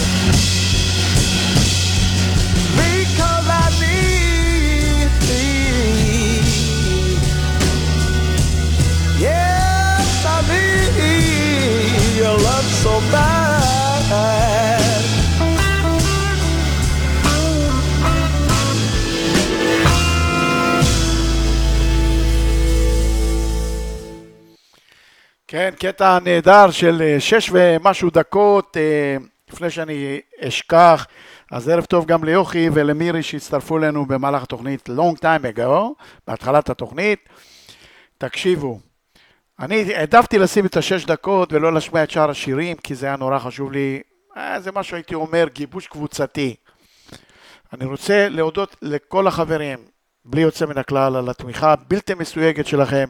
Because 2.76 3.48
I 3.50 3.68
need, 3.82 5.12
yes, 9.20 10.26
I 10.26 10.42
need 10.52 12.18
your 12.18 12.38
love 12.38 12.66
so 12.84 13.00
bad. 13.12 13.41
כן, 25.52 25.74
קטע 25.80 26.20
נהדר 26.24 26.72
של 26.72 27.02
אה, 27.02 27.20
שש 27.20 27.50
ומשהו 27.54 28.10
דקות, 28.10 28.78
אה, 28.78 29.18
לפני 29.54 29.70
שאני 29.70 30.20
אשכח, 30.40 31.08
אז 31.52 31.70
ערב 31.70 31.86
טוב 31.86 32.06
גם 32.06 32.24
ליוכי 32.24 32.70
ולמירי 32.74 33.24
שהצטרפו 33.24 33.78
אלינו 33.78 34.06
במהלך 34.06 34.44
התוכנית 34.44 34.90
long 34.90 35.18
time 35.18 35.58
ago, 35.58 36.04
בהתחלת 36.28 36.70
התוכנית. 36.70 37.30
תקשיבו, 38.18 38.80
אני 39.60 39.96
העדפתי 39.96 40.40
לשים 40.40 40.66
את 40.66 40.78
השש 40.78 41.06
דקות 41.06 41.54
ולא 41.54 41.74
להשמיע 41.74 42.04
את 42.04 42.12
שאר 42.12 42.30
השירים, 42.30 42.78
כי 42.78 42.96
זה 42.96 43.06
היה 43.06 43.16
נורא 43.16 43.40
חשוב 43.40 43.72
לי, 43.72 44.02
אה, 44.38 44.60
זה 44.60 44.72
מה 44.72 44.84
שהייתי 44.84 45.16
אומר, 45.16 45.48
גיבוש 45.54 45.88
קבוצתי. 45.88 46.56
אני 47.74 47.86
רוצה 47.86 48.30
להודות 48.30 48.76
לכל 48.82 49.28
החברים, 49.28 49.80
בלי 50.26 50.42
יוצא 50.42 50.66
מן 50.66 50.78
הכלל, 50.78 51.16
על 51.16 51.30
התמיכה 51.30 51.72
הבלתי 51.74 52.14
מסויגת 52.14 52.68
שלכם, 52.68 53.10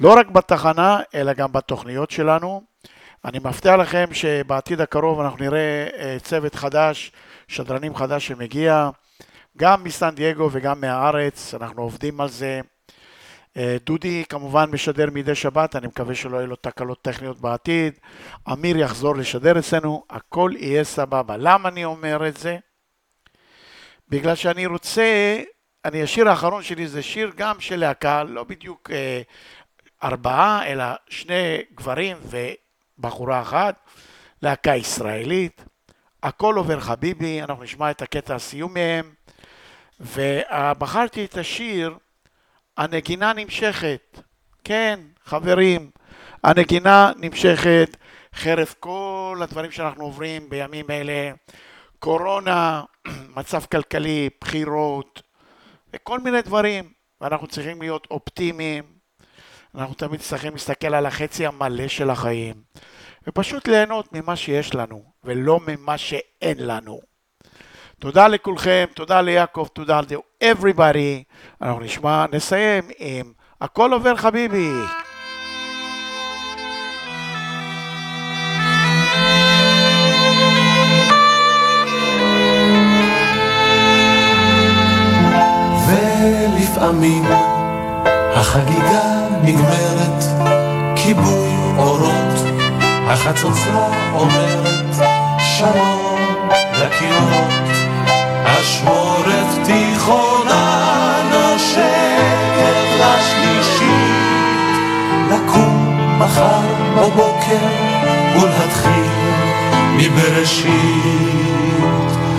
לא 0.00 0.14
רק 0.18 0.26
בתחנה, 0.26 1.00
אלא 1.14 1.32
גם 1.32 1.52
בתוכניות 1.52 2.10
שלנו. 2.10 2.62
אני 3.24 3.38
מבטיח 3.38 3.74
לכם 3.74 4.06
שבעתיד 4.12 4.80
הקרוב 4.80 5.20
אנחנו 5.20 5.44
נראה 5.44 5.88
אה, 5.98 6.16
צוות 6.22 6.54
חדש, 6.54 7.12
שדרנים 7.48 7.94
חדש 7.94 8.26
שמגיע, 8.26 8.90
גם 9.56 9.84
מסן 9.84 10.14
דייגו 10.14 10.48
וגם 10.52 10.80
מהארץ, 10.80 11.54
אנחנו 11.54 11.82
עובדים 11.82 12.20
על 12.20 12.28
זה. 12.28 12.60
אה, 13.56 13.76
דודי 13.86 14.24
כמובן 14.28 14.70
משדר 14.70 15.08
מדי 15.12 15.34
שבת, 15.34 15.76
אני 15.76 15.86
מקווה 15.86 16.14
שלא 16.14 16.36
יהיו 16.36 16.46
לו 16.46 16.56
תקלות 16.56 17.02
טכניות 17.02 17.40
בעתיד. 17.40 17.92
אמיר 18.52 18.76
יחזור 18.76 19.16
לשדר 19.16 19.58
אצלנו, 19.58 20.04
הכל 20.10 20.50
יהיה 20.56 20.84
סבבה. 20.84 21.36
למה 21.36 21.68
אני 21.68 21.84
אומר 21.84 22.28
את 22.28 22.36
זה? 22.36 22.56
בגלל 24.08 24.34
שאני 24.34 24.66
רוצה, 24.66 25.38
אני, 25.86 26.02
השיר 26.02 26.28
האחרון 26.28 26.62
שלי 26.62 26.88
זה 26.88 27.02
שיר 27.02 27.32
גם 27.36 27.60
של 27.60 27.76
להקה, 27.76 28.24
לא 28.24 28.44
בדיוק 28.44 28.90
אה, 28.90 29.22
ארבעה, 30.04 30.66
אלא 30.66 30.84
שני 31.08 31.62
גברים 31.74 32.16
ובחורה 32.98 33.42
אחת, 33.42 33.90
להקה 34.42 34.74
ישראלית. 34.74 35.64
הכל 36.22 36.54
עובר 36.56 36.80
חביבי, 36.80 37.42
אנחנו 37.42 37.64
נשמע 37.64 37.90
את 37.90 38.02
הקטע 38.02 38.34
הסיום 38.34 38.74
מהם. 38.74 39.14
ובחרתי 40.00 41.24
את 41.24 41.36
השיר, 41.36 41.94
הנגינה 42.76 43.32
נמשכת. 43.32 44.20
כן, 44.64 45.00
חברים, 45.24 45.90
הנגינה 46.44 47.12
נמשכת 47.16 47.96
חרף 48.34 48.74
כל 48.80 49.40
הדברים 49.42 49.70
שאנחנו 49.70 50.04
עוברים 50.04 50.48
בימים 50.48 50.90
אלה, 50.90 51.32
קורונה, 51.98 52.82
מצב 53.36 53.64
כלכלי, 53.64 54.28
בחירות, 54.40 55.25
וכל 55.96 56.20
מיני 56.20 56.42
דברים. 56.42 56.96
ואנחנו 57.20 57.46
צריכים 57.46 57.82
להיות 57.82 58.06
אופטימיים, 58.10 58.84
אנחנו 59.74 59.94
תמיד 59.94 60.20
צריכים 60.20 60.52
להסתכל 60.52 60.94
על 60.94 61.06
החצי 61.06 61.46
המלא 61.46 61.88
של 61.88 62.10
החיים, 62.10 62.54
ופשוט 63.26 63.68
ליהנות 63.68 64.12
ממה 64.12 64.36
שיש 64.36 64.74
לנו, 64.74 65.04
ולא 65.24 65.60
ממה 65.66 65.98
שאין 65.98 66.66
לנו. 66.66 67.00
תודה 67.98 68.28
לכולכם, 68.28 68.84
תודה 68.94 69.20
ליעקב, 69.20 69.66
תודה 69.72 70.00
ל-everybody. 70.00 71.24
אנחנו 71.62 71.80
נשמע, 71.80 72.24
נסיים 72.32 72.84
עם 72.98 73.32
הכל 73.60 73.92
עובר 73.92 74.16
חביבי. 74.16 74.70
ולפעמים 86.86 87.24
החגיגה 88.34 89.28
נגמרת, 89.42 90.24
כיבוי 90.96 91.50
אורות, 91.78 92.38
החצוצרה 93.08 93.88
אומרת 94.14 94.94
שלום 95.38 96.18
לכינורות, 96.72 97.68
אשמורת 98.44 99.64
תיכונה 99.64 101.16
נושקת 101.30 102.76
לשלישית, 103.00 103.86
לקום 105.30 105.98
מחר 106.18 106.60
בבוקר 106.96 107.68
ולהתחיל 108.34 109.10
מבראשית, 109.96 110.70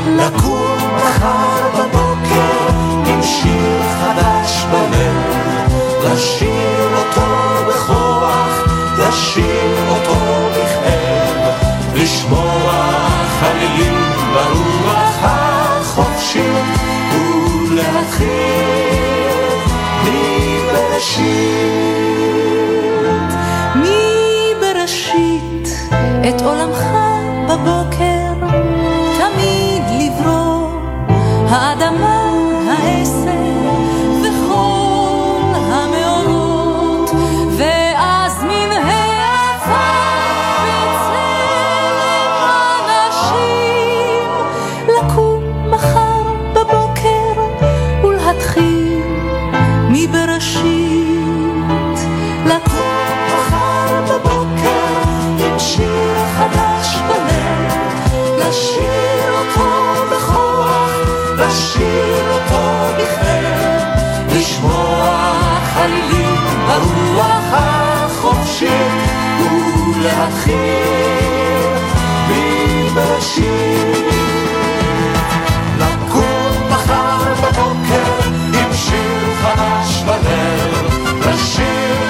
לקום 0.07 0.77
מחר 0.95 1.69
בבוקר 1.73 2.86
שיר 3.27 3.81
חדש 4.01 4.65
בלב, 4.71 5.17
לשיר 6.03 6.89
אותו 6.97 7.27
בכוח, 7.67 8.63
לשיר 8.97 9.89
אותו 9.89 10.15
בכאב, 10.51 11.53
לשמוע 11.95 12.71
חלילים 13.39 13.97
ברוח 14.33 15.17
החופשית, 15.21 16.67
ולהתחיל 17.69 18.67
מבראשית. 20.03 21.47
מבראשית 23.75 25.67
את 26.29 26.41
עולמך 26.41 26.83
בבוקר 27.49 28.33
תמיד 29.17 29.83
לברוא 29.99 30.69
האדמה 31.49 32.26
I 32.79 33.01
ese 33.01 33.46
לשמוע 64.47 65.59
חלילים 65.73 66.35
ברוח 66.67 67.43
החופשית 67.51 68.69
ולהתחיל 69.95 70.57
מבראשית. 72.29 74.05
לקום 75.79 76.67
מחר 76.69 77.33
בבוקר 77.43 78.29
עם 78.53 78.73
שיר 78.73 79.35
חדש 79.41 80.03
בלב, 80.03 80.85
לשיר 81.19 82.06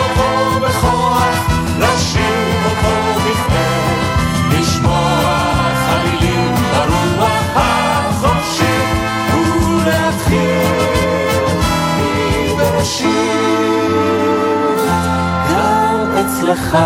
אצלך 16.27 16.77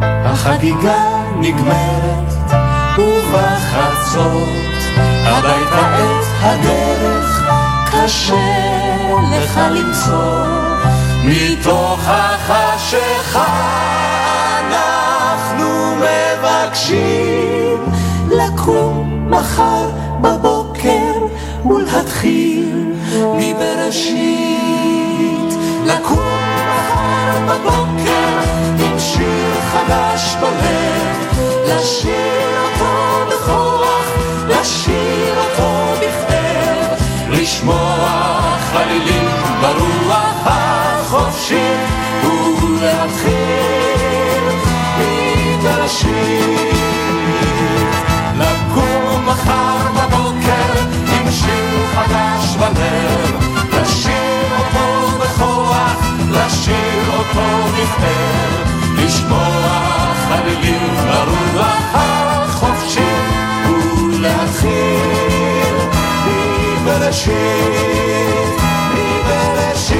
החגיגה 0.00 1.22
נגמרת, 1.40 2.32
ובחצות 2.98 4.48
הביתה 5.24 5.80
את 5.80 6.26
הדרך 6.40 7.50
קשה 7.92 8.34
לך 9.32 9.60
למצוא. 9.70 10.46
מתוך 11.24 12.00
החשיכה 12.06 13.46
אנחנו 14.60 15.96
מבקשים 15.96 17.78
לקום 18.30 19.26
מחר 19.30 19.90
בבוקר 20.20 21.12
ולהתחיל 21.64 22.94
מבראשית. 23.36 24.66
לקום 25.86 26.18
מחר 26.68 27.38
בבוקר 27.48 28.55
חדש 29.86 30.36
בלב, 30.40 31.38
לשיר 31.66 32.60
אותו 32.62 33.26
בכוח, 33.28 34.06
לשיר 34.48 35.34
אותו 35.38 35.92
בכתב, 36.00 37.04
לשמוע 37.30 38.56
חלילים 38.72 39.28
ברוח 39.60 40.42
החופשי 40.44 41.72
ולהתחיל 42.22 43.36
מבראשית. 44.98 46.76
לקום 48.38 49.26
מחר 49.26 49.76
בבוקר 49.94 50.80
עם 51.18 51.30
שיר 51.30 51.86
חדש 51.94 52.56
בלב, 52.56 53.36
לשיר 53.72 54.48
אותו 54.58 55.18
בכוח, 55.18 55.96
לשיר 56.30 57.10
אותו 57.18 57.68
בכתב, 57.68 58.75
לשמוע 59.16 60.12
חלילים 60.28 60.94
ברוח 61.06 61.94
החופשי 61.94 63.00
ולהתחיל 64.12 65.76
מבראשית, 66.82 67.34
מבראשית. 68.94 69.96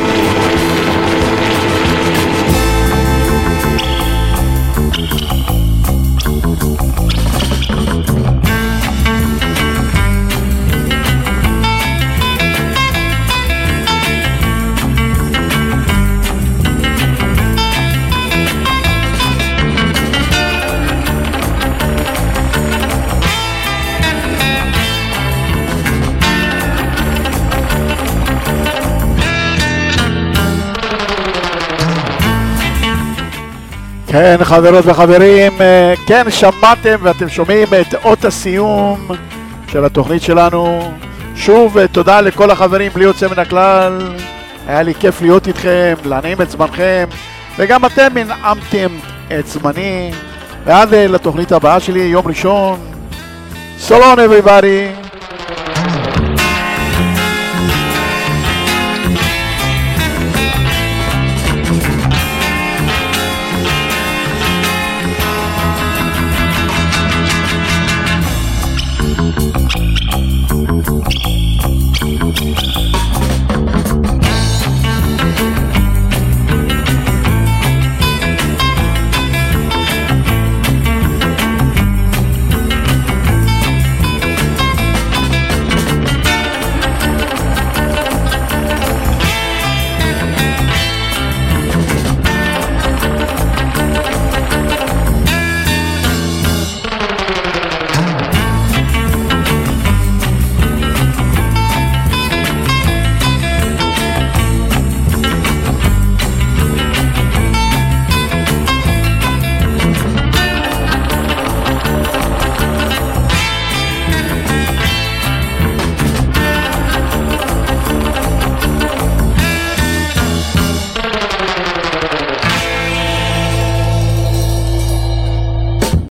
כן, 34.06 34.36
חברות 34.42 34.84
וחברים, 34.86 35.52
אה, 35.60 35.94
כן, 36.06 36.30
שמעתם 36.30 36.96
ואתם 37.02 37.28
שומעים 37.28 37.68
את 37.80 37.94
אות 38.04 38.24
הסיום 38.24 39.08
של 39.68 39.84
התוכנית 39.84 40.22
שלנו. 40.22 40.92
שוב, 41.36 41.78
אה, 41.78 41.88
תודה 41.88 42.20
לכל 42.20 42.50
החברים 42.50 42.92
בלי 42.92 43.04
יוצא 43.04 43.28
מן 43.28 43.38
הכלל. 43.38 44.14
היה 44.66 44.82
לי 44.82 44.94
כיף 44.94 45.22
להיות 45.22 45.48
איתכם, 45.48 45.94
להנעים 46.04 46.42
את 46.42 46.50
זמנכם, 46.50 47.06
וגם 47.58 47.84
אתם 47.84 48.16
הנעמתם 48.16 48.88
את 49.38 49.46
זמני. 49.46 50.12
ועד 50.64 50.94
אה, 50.94 51.06
לתוכנית 51.06 51.52
הבאה 51.52 51.80
שלי, 51.80 52.00
יום 52.00 52.26
ראשון. 52.26 52.78
So 53.88 53.92
long 53.92 54.18
everybody. 54.18 55.05